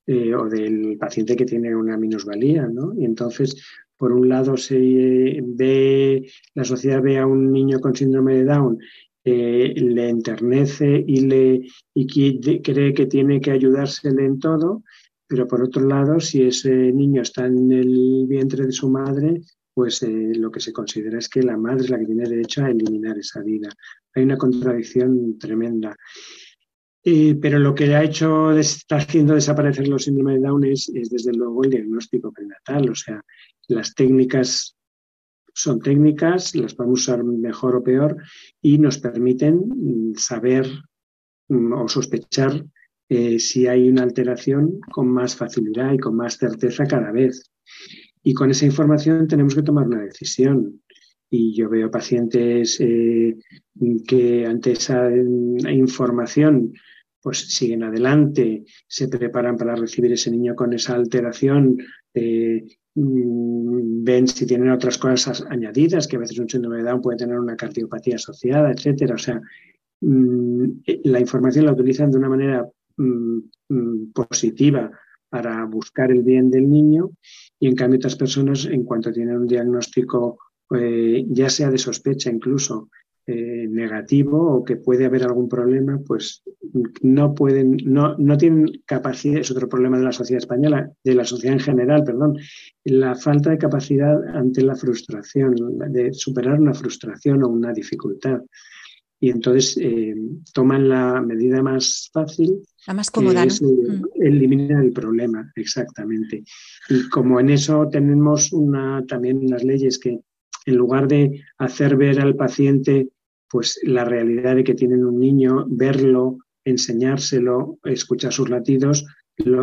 eh, 0.06 0.34
o 0.34 0.48
del 0.48 0.98
paciente 0.98 1.36
que 1.36 1.46
tiene 1.46 1.76
una 1.76 1.98
minusvalía, 1.98 2.68
¿no? 2.68 2.94
Y 2.98 3.04
entonces, 3.04 3.62
por 3.98 4.14
un 4.14 4.30
lado, 4.30 4.56
se 4.56 5.42
ve, 5.44 6.30
la 6.54 6.64
sociedad 6.64 7.02
ve 7.02 7.18
a 7.18 7.26
un 7.26 7.52
niño 7.52 7.80
con 7.80 7.96
síndrome 7.96 8.36
de 8.36 8.46
Down 8.46 8.80
eh, 9.24 9.74
le 9.76 10.10
enternece 10.10 11.04
y, 11.06 11.22
le, 11.22 11.62
y 11.94 12.62
cree 12.62 12.94
que 12.94 13.06
tiene 13.06 13.40
que 13.40 13.52
ayudársele 13.52 14.26
en 14.26 14.40
todo, 14.40 14.84
pero 15.32 15.48
por 15.48 15.64
otro 15.64 15.88
lado, 15.88 16.20
si 16.20 16.42
ese 16.42 16.70
niño 16.70 17.22
está 17.22 17.46
en 17.46 17.72
el 17.72 18.26
vientre 18.28 18.66
de 18.66 18.74
su 18.74 18.90
madre, 18.90 19.40
pues 19.74 20.04
eh, 20.04 20.34
lo 20.36 20.52
que 20.52 20.60
se 20.60 20.74
considera 20.74 21.20
es 21.20 21.30
que 21.30 21.42
la 21.42 21.56
madre 21.56 21.86
es 21.86 21.90
la 21.90 21.98
que 21.98 22.06
tiene 22.06 22.28
derecho 22.28 22.66
a 22.66 22.70
eliminar 22.70 23.18
esa 23.18 23.42
vida. 23.42 23.70
Hay 24.14 24.24
una 24.24 24.36
contradicción 24.36 25.40
tremenda. 25.40 25.96
Eh, 27.02 27.36
pero 27.42 27.60
lo 27.60 27.74
que 27.74 27.96
ha 27.96 28.04
hecho, 28.04 28.52
está 28.52 28.98
haciendo 28.98 29.34
desaparecer 29.34 29.88
los 29.88 30.04
síndromes 30.04 30.42
de 30.42 30.48
Down 30.50 30.66
es, 30.66 30.92
desde 30.92 31.32
luego 31.32 31.64
el 31.64 31.70
diagnóstico 31.70 32.34
prenatal. 32.34 32.90
O 32.90 32.96
sea, 32.96 33.24
las 33.70 33.96
técnicas 33.96 34.76
son 35.54 35.80
técnicas, 35.80 36.56
las 36.56 36.76
podemos 36.76 37.00
usar 37.00 37.24
mejor 37.24 37.78
o 37.78 37.84
peor 37.84 38.18
y 38.62 38.78
nos 38.80 38.98
permiten 38.98 39.62
mm, 39.66 40.16
saber 40.18 40.68
mm, 41.48 41.72
o 41.72 41.88
sospechar 41.88 42.66
eh, 43.14 43.40
si 43.40 43.68
hay 43.68 43.90
una 43.90 44.04
alteración 44.04 44.80
con 44.90 45.10
más 45.10 45.36
facilidad 45.36 45.92
y 45.92 45.98
con 45.98 46.16
más 46.16 46.38
certeza 46.38 46.86
cada 46.86 47.12
vez. 47.12 47.52
Y 48.24 48.34
con 48.34 48.50
esa 48.50 48.66
información 48.66 49.28
tenemos 49.28 49.54
que 49.54 49.64
tomar 49.64 49.86
una 49.86 50.02
decisión. 50.02 50.82
Y 51.30 51.54
yo 51.54 51.68
veo 51.68 51.92
pacientes 51.92 52.80
eh, 52.80 53.36
que 54.08 54.46
ante 54.46 54.72
esa 54.72 55.10
mm, 55.10 55.68
información 55.72 56.72
pues 57.22 57.54
siguen 57.54 57.84
adelante, 57.84 58.64
se 58.88 59.10
preparan 59.10 59.58
para 59.58 59.76
recibir 59.76 60.14
ese 60.14 60.32
niño 60.32 60.56
con 60.56 60.72
esa 60.72 60.96
alteración, 60.96 61.80
eh, 62.14 62.64
mm, 62.96 64.06
ven 64.06 64.26
si 64.30 64.46
tienen 64.46 64.70
otras 64.70 64.98
cosas 64.98 65.46
añadidas, 65.50 66.08
que 66.08 66.16
a 66.16 66.20
veces 66.20 66.40
un 66.40 66.50
síndrome 66.50 66.78
de 66.78 66.84
Down 66.84 67.02
puede 67.02 67.18
tener 67.18 67.38
una 67.38 67.58
cardiopatía 67.58 68.16
asociada, 68.16 68.72
etcétera. 68.72 69.16
O 69.16 69.18
sea, 69.18 69.42
mm, 70.00 70.66
la 71.04 71.20
información 71.20 71.66
la 71.66 71.74
utilizan 71.74 72.10
de 72.10 72.18
una 72.18 72.30
manera 72.30 72.66
Mm, 73.02 73.50
mm, 73.70 74.12
positiva 74.14 74.92
para 75.28 75.66
buscar 75.66 76.12
el 76.12 76.22
bien 76.22 76.52
del 76.52 76.70
niño 76.70 77.10
y 77.60 77.68
en 77.68 77.76
cambio 77.76 77.98
otras 77.98 78.16
personas 78.16 78.66
en 78.66 78.84
cuanto 78.84 79.12
tienen 79.12 79.38
un 79.38 79.48
diagnóstico 79.48 80.38
eh, 80.78 81.26
ya 81.28 81.50
sea 81.50 81.72
de 81.72 81.80
sospecha 81.80 82.30
incluso 82.30 82.90
eh, 83.26 83.68
negativo 83.68 84.38
o 84.56 84.64
que 84.64 84.76
puede 84.76 85.06
haber 85.06 85.24
algún 85.24 85.50
problema, 85.50 86.00
pues 86.06 86.44
no 87.02 87.34
pueden, 87.34 87.78
no, 87.86 88.16
no 88.18 88.38
tienen 88.38 88.66
capacidad, 88.86 89.40
es 89.40 89.50
otro 89.50 89.68
problema 89.68 89.98
de 89.98 90.06
la 90.06 90.12
sociedad 90.12 90.44
española, 90.44 90.92
de 91.04 91.16
la 91.16 91.26
sociedad 91.26 91.56
en 91.56 91.64
general, 91.64 92.04
perdón, 92.04 92.38
la 92.84 93.16
falta 93.16 93.50
de 93.50 93.58
capacidad 93.58 94.16
ante 94.36 94.62
la 94.62 94.76
frustración, 94.76 95.56
de 95.90 96.14
superar 96.14 96.60
una 96.60 96.74
frustración 96.74 97.44
o 97.44 97.50
una 97.50 97.74
dificultad. 97.74 98.42
Y 99.24 99.30
entonces 99.30 99.78
eh, 99.80 100.16
toman 100.52 100.90
la 100.90 101.22
medida 101.22 101.62
más 101.62 102.10
fácil. 102.12 102.64
La 102.88 102.96
más 102.96 103.12
cómoda. 103.12 103.46
Que 103.46 103.64
mm. 103.64 104.04
eliminar 104.16 104.84
el 104.84 104.92
problema, 104.92 105.52
exactamente. 105.56 106.44
Y 106.90 107.08
como 107.10 107.40
en 107.40 107.52
eso 107.52 107.88
tenemos 107.90 108.52
una, 108.52 109.06
también 109.06 109.38
unas 109.38 109.64
leyes 109.64 110.00
que 110.00 110.20
en 110.66 110.76
lugar 110.76 111.08
de 111.08 111.44
hacer 111.60 111.96
ver 111.96 112.20
al 112.20 112.36
paciente 112.36 113.10
pues 113.48 113.80
la 113.84 114.06
realidad 114.06 114.56
de 114.56 114.64
que 114.64 114.74
tienen 114.74 115.06
un 115.06 115.20
niño, 115.20 115.66
verlo, 115.68 116.38
enseñárselo, 116.64 117.80
escuchar 117.84 118.32
sus 118.32 118.50
latidos, 118.50 119.06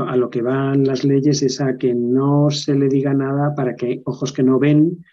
a 0.06 0.16
lo 0.16 0.30
que 0.30 0.42
van 0.42 0.84
las 0.84 1.04
leyes 1.04 1.42
es 1.42 1.60
a 1.60 1.76
que 1.76 1.94
no 1.94 2.50
se 2.50 2.74
le 2.74 2.88
diga 2.88 3.14
nada 3.14 3.54
para 3.54 3.76
que 3.76 4.02
ojos 4.04 4.32
que 4.32 4.42
no 4.42 4.58
ven 4.58 5.04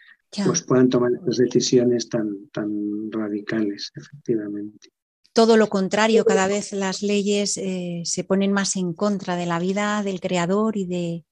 pues 0.43 0.63
puedan 0.63 0.89
tomar 0.89 1.11
esas 1.13 1.37
decisiones 1.37 2.09
tan, 2.09 2.49
tan 2.49 3.11
radicales, 3.11 3.91
efectivamente. 3.95 4.89
Todo 5.33 5.57
lo 5.57 5.67
contrario, 5.67 6.23
cada 6.25 6.47
vez 6.47 6.71
las 6.71 7.01
leyes 7.01 7.57
eh, 7.57 8.01
se 8.05 8.23
ponen 8.23 8.53
más 8.53 8.75
en 8.77 8.93
contra 8.93 9.35
de 9.35 9.45
la 9.45 9.59
vida 9.59 10.01
del 10.01 10.21
creador 10.21 10.77
y 10.77 10.85
de, 10.85 11.25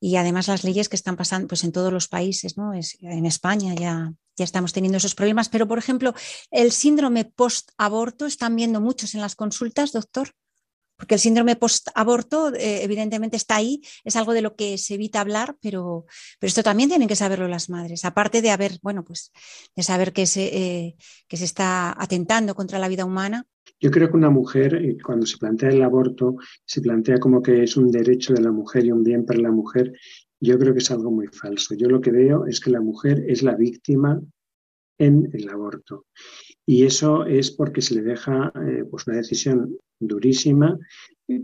y 0.00 0.16
además 0.16 0.48
las 0.48 0.64
leyes 0.64 0.88
que 0.88 0.96
están 0.96 1.16
pasando 1.16 1.48
pues, 1.48 1.64
en 1.64 1.72
todos 1.72 1.92
los 1.92 2.08
países, 2.08 2.56
¿no? 2.56 2.74
Es, 2.74 2.98
en 3.00 3.24
España 3.24 3.74
ya, 3.74 4.12
ya 4.36 4.44
estamos 4.44 4.72
teniendo 4.72 4.98
esos 4.98 5.14
problemas, 5.14 5.48
pero 5.48 5.68
por 5.68 5.78
ejemplo, 5.78 6.14
el 6.50 6.72
síndrome 6.72 7.24
post-aborto, 7.24 8.26
están 8.26 8.56
viendo 8.56 8.80
muchos 8.80 9.14
en 9.14 9.20
las 9.20 9.36
consultas, 9.36 9.92
doctor, 9.92 10.32
porque 10.96 11.14
el 11.14 11.20
síndrome 11.20 11.56
post-aborto 11.56 12.54
eh, 12.54 12.82
evidentemente 12.82 13.36
está 13.36 13.56
ahí, 13.56 13.80
es 14.04 14.16
algo 14.16 14.32
de 14.32 14.42
lo 14.42 14.56
que 14.56 14.78
se 14.78 14.94
evita 14.94 15.20
hablar, 15.20 15.56
pero, 15.60 16.06
pero 16.38 16.48
esto 16.48 16.62
también 16.62 16.88
tienen 16.88 17.08
que 17.08 17.16
saberlo 17.16 17.48
las 17.48 17.68
madres, 17.68 18.04
aparte 18.04 18.42
de 18.42 18.50
haber, 18.50 18.78
bueno, 18.82 19.04
pues 19.04 19.32
de 19.74 19.82
saber 19.82 20.12
que 20.12 20.26
se, 20.26 20.44
eh, 20.46 20.96
que 21.28 21.36
se 21.36 21.44
está 21.44 21.94
atentando 22.00 22.54
contra 22.54 22.78
la 22.78 22.88
vida 22.88 23.04
humana, 23.04 23.46
yo 23.78 23.90
creo 23.90 24.10
que 24.10 24.16
una 24.16 24.30
mujer, 24.30 24.74
eh, 24.74 24.96
cuando 25.04 25.26
se 25.26 25.36
plantea 25.36 25.68
el 25.68 25.82
aborto, 25.82 26.36
se 26.64 26.80
plantea 26.80 27.18
como 27.18 27.42
que 27.42 27.64
es 27.64 27.76
un 27.76 27.90
derecho 27.90 28.32
de 28.32 28.40
la 28.40 28.50
mujer 28.50 28.86
y 28.86 28.92
un 28.92 29.02
bien 29.02 29.26
para 29.26 29.40
la 29.40 29.50
mujer. 29.50 29.92
Yo 30.40 30.58
creo 30.58 30.72
que 30.72 30.78
es 30.78 30.90
algo 30.90 31.10
muy 31.10 31.26
falso. 31.28 31.74
Yo 31.74 31.88
lo 31.88 32.00
que 32.00 32.10
veo 32.10 32.46
es 32.46 32.60
que 32.60 32.70
la 32.70 32.80
mujer 32.80 33.24
es 33.28 33.42
la 33.42 33.54
víctima 33.54 34.20
en 34.98 35.28
el 35.32 35.48
aborto. 35.48 36.06
Y 36.66 36.84
eso 36.84 37.24
es 37.24 37.52
porque 37.52 37.80
se 37.80 37.94
le 37.94 38.02
deja 38.02 38.52
eh, 38.54 38.84
pues 38.90 39.06
una 39.06 39.16
decisión 39.16 39.76
durísima 40.00 40.78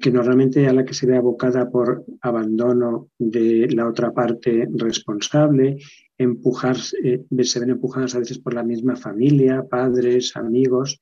que 0.00 0.10
normalmente 0.10 0.66
a 0.68 0.72
la 0.72 0.84
que 0.84 0.94
se 0.94 1.06
ve 1.06 1.16
abocada 1.16 1.68
por 1.70 2.04
abandono 2.20 3.08
de 3.18 3.68
la 3.70 3.88
otra 3.88 4.12
parte 4.12 4.68
responsable, 4.72 5.78
empujar, 6.18 6.76
eh, 7.02 7.24
se 7.42 7.60
ven 7.60 7.70
empujadas 7.70 8.14
a 8.14 8.20
veces 8.20 8.38
por 8.38 8.54
la 8.54 8.62
misma 8.62 8.94
familia, 8.94 9.64
padres, 9.68 10.36
amigos, 10.36 11.00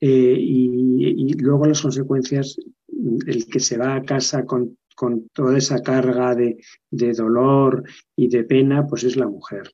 eh, 0.00 0.36
y, 0.38 1.32
luego 1.34 1.66
las 1.66 1.82
consecuencias, 1.82 2.56
el 3.26 3.46
que 3.46 3.58
se 3.58 3.78
va 3.78 3.96
a 3.96 4.04
casa 4.04 4.44
con, 4.44 4.78
toda 5.32 5.56
esa 5.56 5.82
carga 5.82 6.34
de, 6.34 6.58
dolor 7.12 7.84
y 8.16 8.28
de 8.28 8.44
pena, 8.44 8.86
pues 8.86 9.04
es 9.04 9.16
la 9.16 9.28
mujer. 9.28 9.72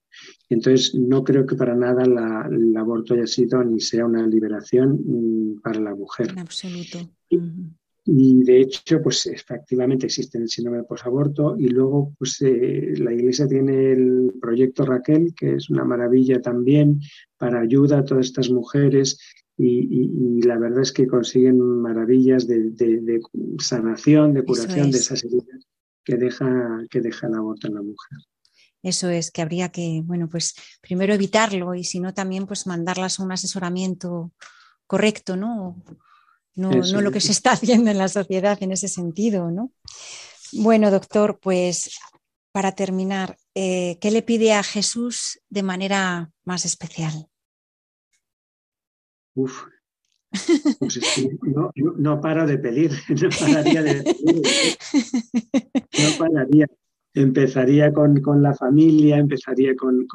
Entonces, 0.48 0.94
no 0.94 1.24
creo 1.24 1.46
que 1.46 1.56
para 1.56 1.74
nada 1.74 2.04
el 2.04 2.76
aborto 2.76 3.14
haya 3.14 3.26
sido 3.26 3.62
ni 3.64 3.80
sea 3.80 4.06
una 4.06 4.26
liberación 4.26 5.00
mm, 5.04 5.60
para 5.60 5.80
la 5.80 5.94
mujer. 5.94 6.30
En 6.30 6.38
absoluto. 6.38 6.98
Y 8.08 8.44
de 8.44 8.60
hecho, 8.60 9.02
pues 9.02 9.26
efectivamente 9.26 10.06
existe 10.06 10.38
el 10.38 10.48
síndrome 10.48 10.78
de 10.78 10.84
posaborto 10.84 11.56
y 11.58 11.68
luego 11.68 12.14
pues 12.16 12.40
eh, 12.40 12.94
la 12.98 13.12
Iglesia 13.12 13.48
tiene 13.48 13.92
el 13.92 14.32
proyecto 14.40 14.84
Raquel, 14.84 15.34
que 15.34 15.54
es 15.54 15.70
una 15.70 15.84
maravilla 15.84 16.40
también 16.40 17.00
para 17.36 17.60
ayuda 17.60 17.98
a 17.98 18.04
todas 18.04 18.26
estas 18.26 18.48
mujeres 18.48 19.18
y, 19.58 20.42
la 20.42 20.58
verdad 20.58 20.82
es 20.82 20.92
que 20.92 21.06
consiguen 21.06 21.58
maravillas 21.58 22.46
de, 22.46 23.20
sanación, 23.58 24.34
de 24.34 24.44
curación 24.44 24.90
de 24.90 24.98
esas 24.98 25.24
heridas 25.24 25.66
que 26.04 26.16
deja, 26.16 26.84
que 26.90 27.00
deja 27.00 27.26
el 27.26 27.34
aborto 27.34 27.66
en 27.66 27.74
la 27.74 27.82
mujer. 27.82 28.18
Eso 28.82 29.08
es, 29.08 29.30
que 29.30 29.42
habría 29.42 29.70
que, 29.70 30.02
bueno, 30.04 30.28
pues 30.28 30.54
primero 30.80 31.14
evitarlo 31.14 31.74
y 31.74 31.84
si 31.84 31.98
no 31.98 32.14
también 32.14 32.46
pues 32.46 32.66
mandarlas 32.66 33.18
a 33.18 33.24
un 33.24 33.32
asesoramiento 33.32 34.32
correcto, 34.86 35.36
¿no? 35.36 35.82
no, 36.56 36.70
no 36.70 37.00
lo 37.00 37.12
que 37.12 37.20
se 37.20 37.32
está 37.32 37.52
haciendo 37.52 37.90
en 37.90 37.98
la 37.98 38.08
sociedad 38.08 38.58
en 38.62 38.72
ese 38.72 38.88
sentido, 38.88 39.50
¿no? 39.50 39.72
Bueno, 40.52 40.90
doctor, 40.90 41.38
pues 41.40 41.98
para 42.52 42.72
terminar, 42.72 43.36
eh, 43.54 43.98
¿qué 44.00 44.10
le 44.10 44.22
pide 44.22 44.54
a 44.54 44.62
Jesús 44.62 45.40
de 45.50 45.62
manera 45.62 46.30
más 46.44 46.64
especial? 46.64 47.28
Uf, 49.36 49.64
pues 50.80 51.00
no, 51.42 51.70
no, 51.74 52.20
paro 52.20 52.46
de 52.46 52.58
pedir, 52.58 52.90
no 53.08 53.28
pararía 53.38 53.82
de 53.82 54.02
pedir, 54.02 54.42
no 56.02 56.18
pararía. 56.18 56.66
Empezaría 57.14 57.94
con, 57.94 58.42
la 58.42 58.54
familia, 58.54 59.16
empezaría 59.16 59.74
con, 59.74 60.06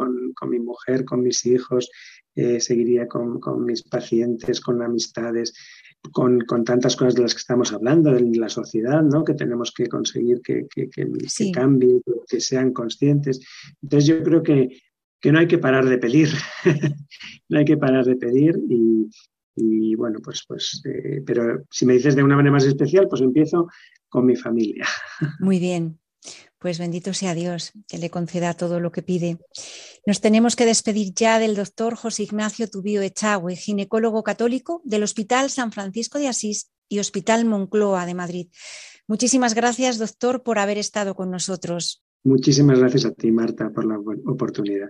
mi 0.48 0.60
mujer, 0.60 1.04
con 1.04 1.24
mis 1.24 1.46
hijos, 1.48 1.90
eh, 2.36 2.60
seguiría 2.60 3.08
con, 3.08 3.40
mis 3.66 3.82
pacientes, 3.82 4.62
con 4.62 4.84
amistades, 4.84 5.54
con, 6.12 6.46
tantas 6.64 6.96
cosas 6.96 7.16
de 7.16 7.24
las 7.24 7.34
que 7.34 7.40
estamos 7.40 7.74
hablando, 7.74 8.16
en 8.16 8.40
la 8.40 8.50
sociedad, 8.50 9.02
¿no? 9.02 9.24
que 9.24 9.34
tenemos 9.34 9.72
que 9.72 9.88
conseguir 9.88 10.42
que, 10.42 10.68
que, 10.68 10.92
que, 10.92 11.52
cambie, 11.52 12.02
que 12.28 12.40
sean 12.40 12.72
conscientes. 12.72 13.40
Entonces 13.82 14.08
yo 14.08 14.22
creo 14.22 14.44
que, 14.44 14.70
no 15.32 15.40
hay 15.40 15.48
que 15.48 15.58
parar 15.58 15.86
de 15.86 15.98
pedir, 15.98 16.30
no 17.50 17.60
hay 17.60 17.66
que 17.66 17.78
parar 17.78 18.06
de 18.06 18.16
pedir 18.16 18.56
y, 19.56 19.96
bueno, 19.96 20.20
pues, 20.24 20.44
pues 20.48 20.82
eh, 20.86 21.22
pero 21.26 21.66
si 21.70 21.86
me 21.86 21.94
dices 21.94 22.16
de 22.16 22.24
una 22.24 22.36
manera 22.36 22.54
más 22.54 22.66
especial, 22.66 23.08
pues 23.08 23.22
empiezo 23.22 23.68
con 24.10 24.26
mi 24.26 24.36
familia. 24.36 24.88
Muy 25.40 25.60
bien, 25.60 26.00
pues 26.58 26.80
bendito 26.80 27.14
sea 27.14 27.36
Dios 27.36 27.72
que 27.88 27.98
le 27.98 28.10
conceda 28.10 28.54
todo 28.54 28.80
lo 28.80 28.92
que 28.92 29.04
pide. 29.04 29.38
Nos 30.06 30.22
tenemos 30.22 30.56
que 30.56 30.66
despedir 30.66 31.14
ya 31.14 31.38
del 31.38 31.56
doctor 31.56 31.96
José 31.96 32.24
Ignacio 32.24 32.68
Tubío 32.68 33.02
Echagüe, 33.02 33.56
ginecólogo 33.56 34.24
católico 34.24 34.82
del 34.84 35.04
Hospital 35.04 35.50
San 35.50 35.72
Francisco 35.72 36.18
de 36.18 36.28
Asís 36.28 36.72
y 36.90 37.00
Hospital 37.00 37.46
Moncloa 37.46 38.06
de 38.06 38.16
Madrid. 38.16 38.48
Muchísimas 39.08 39.54
gracias, 39.54 39.98
doctor, 39.98 40.42
por 40.42 40.58
haber 40.58 40.78
estado 40.78 41.16
con 41.16 41.30
nosotros. 41.30 42.04
Muchísimas 42.24 42.80
gracias 42.80 43.06
a 43.06 43.12
ti, 43.12 43.32
Marta, 43.32 43.72
por 43.72 43.86
la 43.86 44.00
oportunidad. 44.26 44.90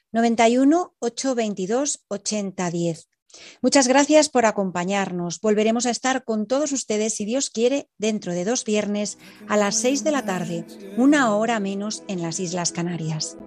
91 0.11 0.95
822 0.99 2.03
8010. 2.07 3.07
Muchas 3.61 3.87
gracias 3.87 4.29
por 4.29 4.45
acompañarnos. 4.45 5.39
Volveremos 5.39 5.85
a 5.85 5.89
estar 5.89 6.23
con 6.23 6.47
todos 6.47 6.71
ustedes, 6.71 7.15
si 7.15 7.25
Dios 7.25 7.49
quiere, 7.49 7.89
dentro 7.97 8.33
de 8.33 8.45
dos 8.45 8.65
viernes 8.65 9.17
a 9.47 9.57
las 9.57 9.75
seis 9.75 10.03
de 10.03 10.11
la 10.11 10.25
tarde, 10.25 10.65
una 10.97 11.35
hora 11.35 11.59
menos 11.59 12.03
en 12.07 12.21
las 12.21 12.39
Islas 12.39 12.71
Canarias. 12.71 13.37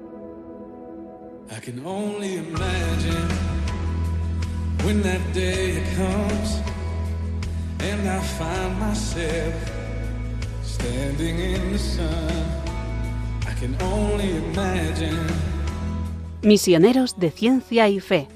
Misioneros 16.44 17.18
de 17.18 17.30
Ciencia 17.30 17.88
y 17.88 18.00
Fe 18.00 18.28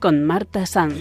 con 0.00 0.24
Marta 0.24 0.66
Sanz. 0.66 0.94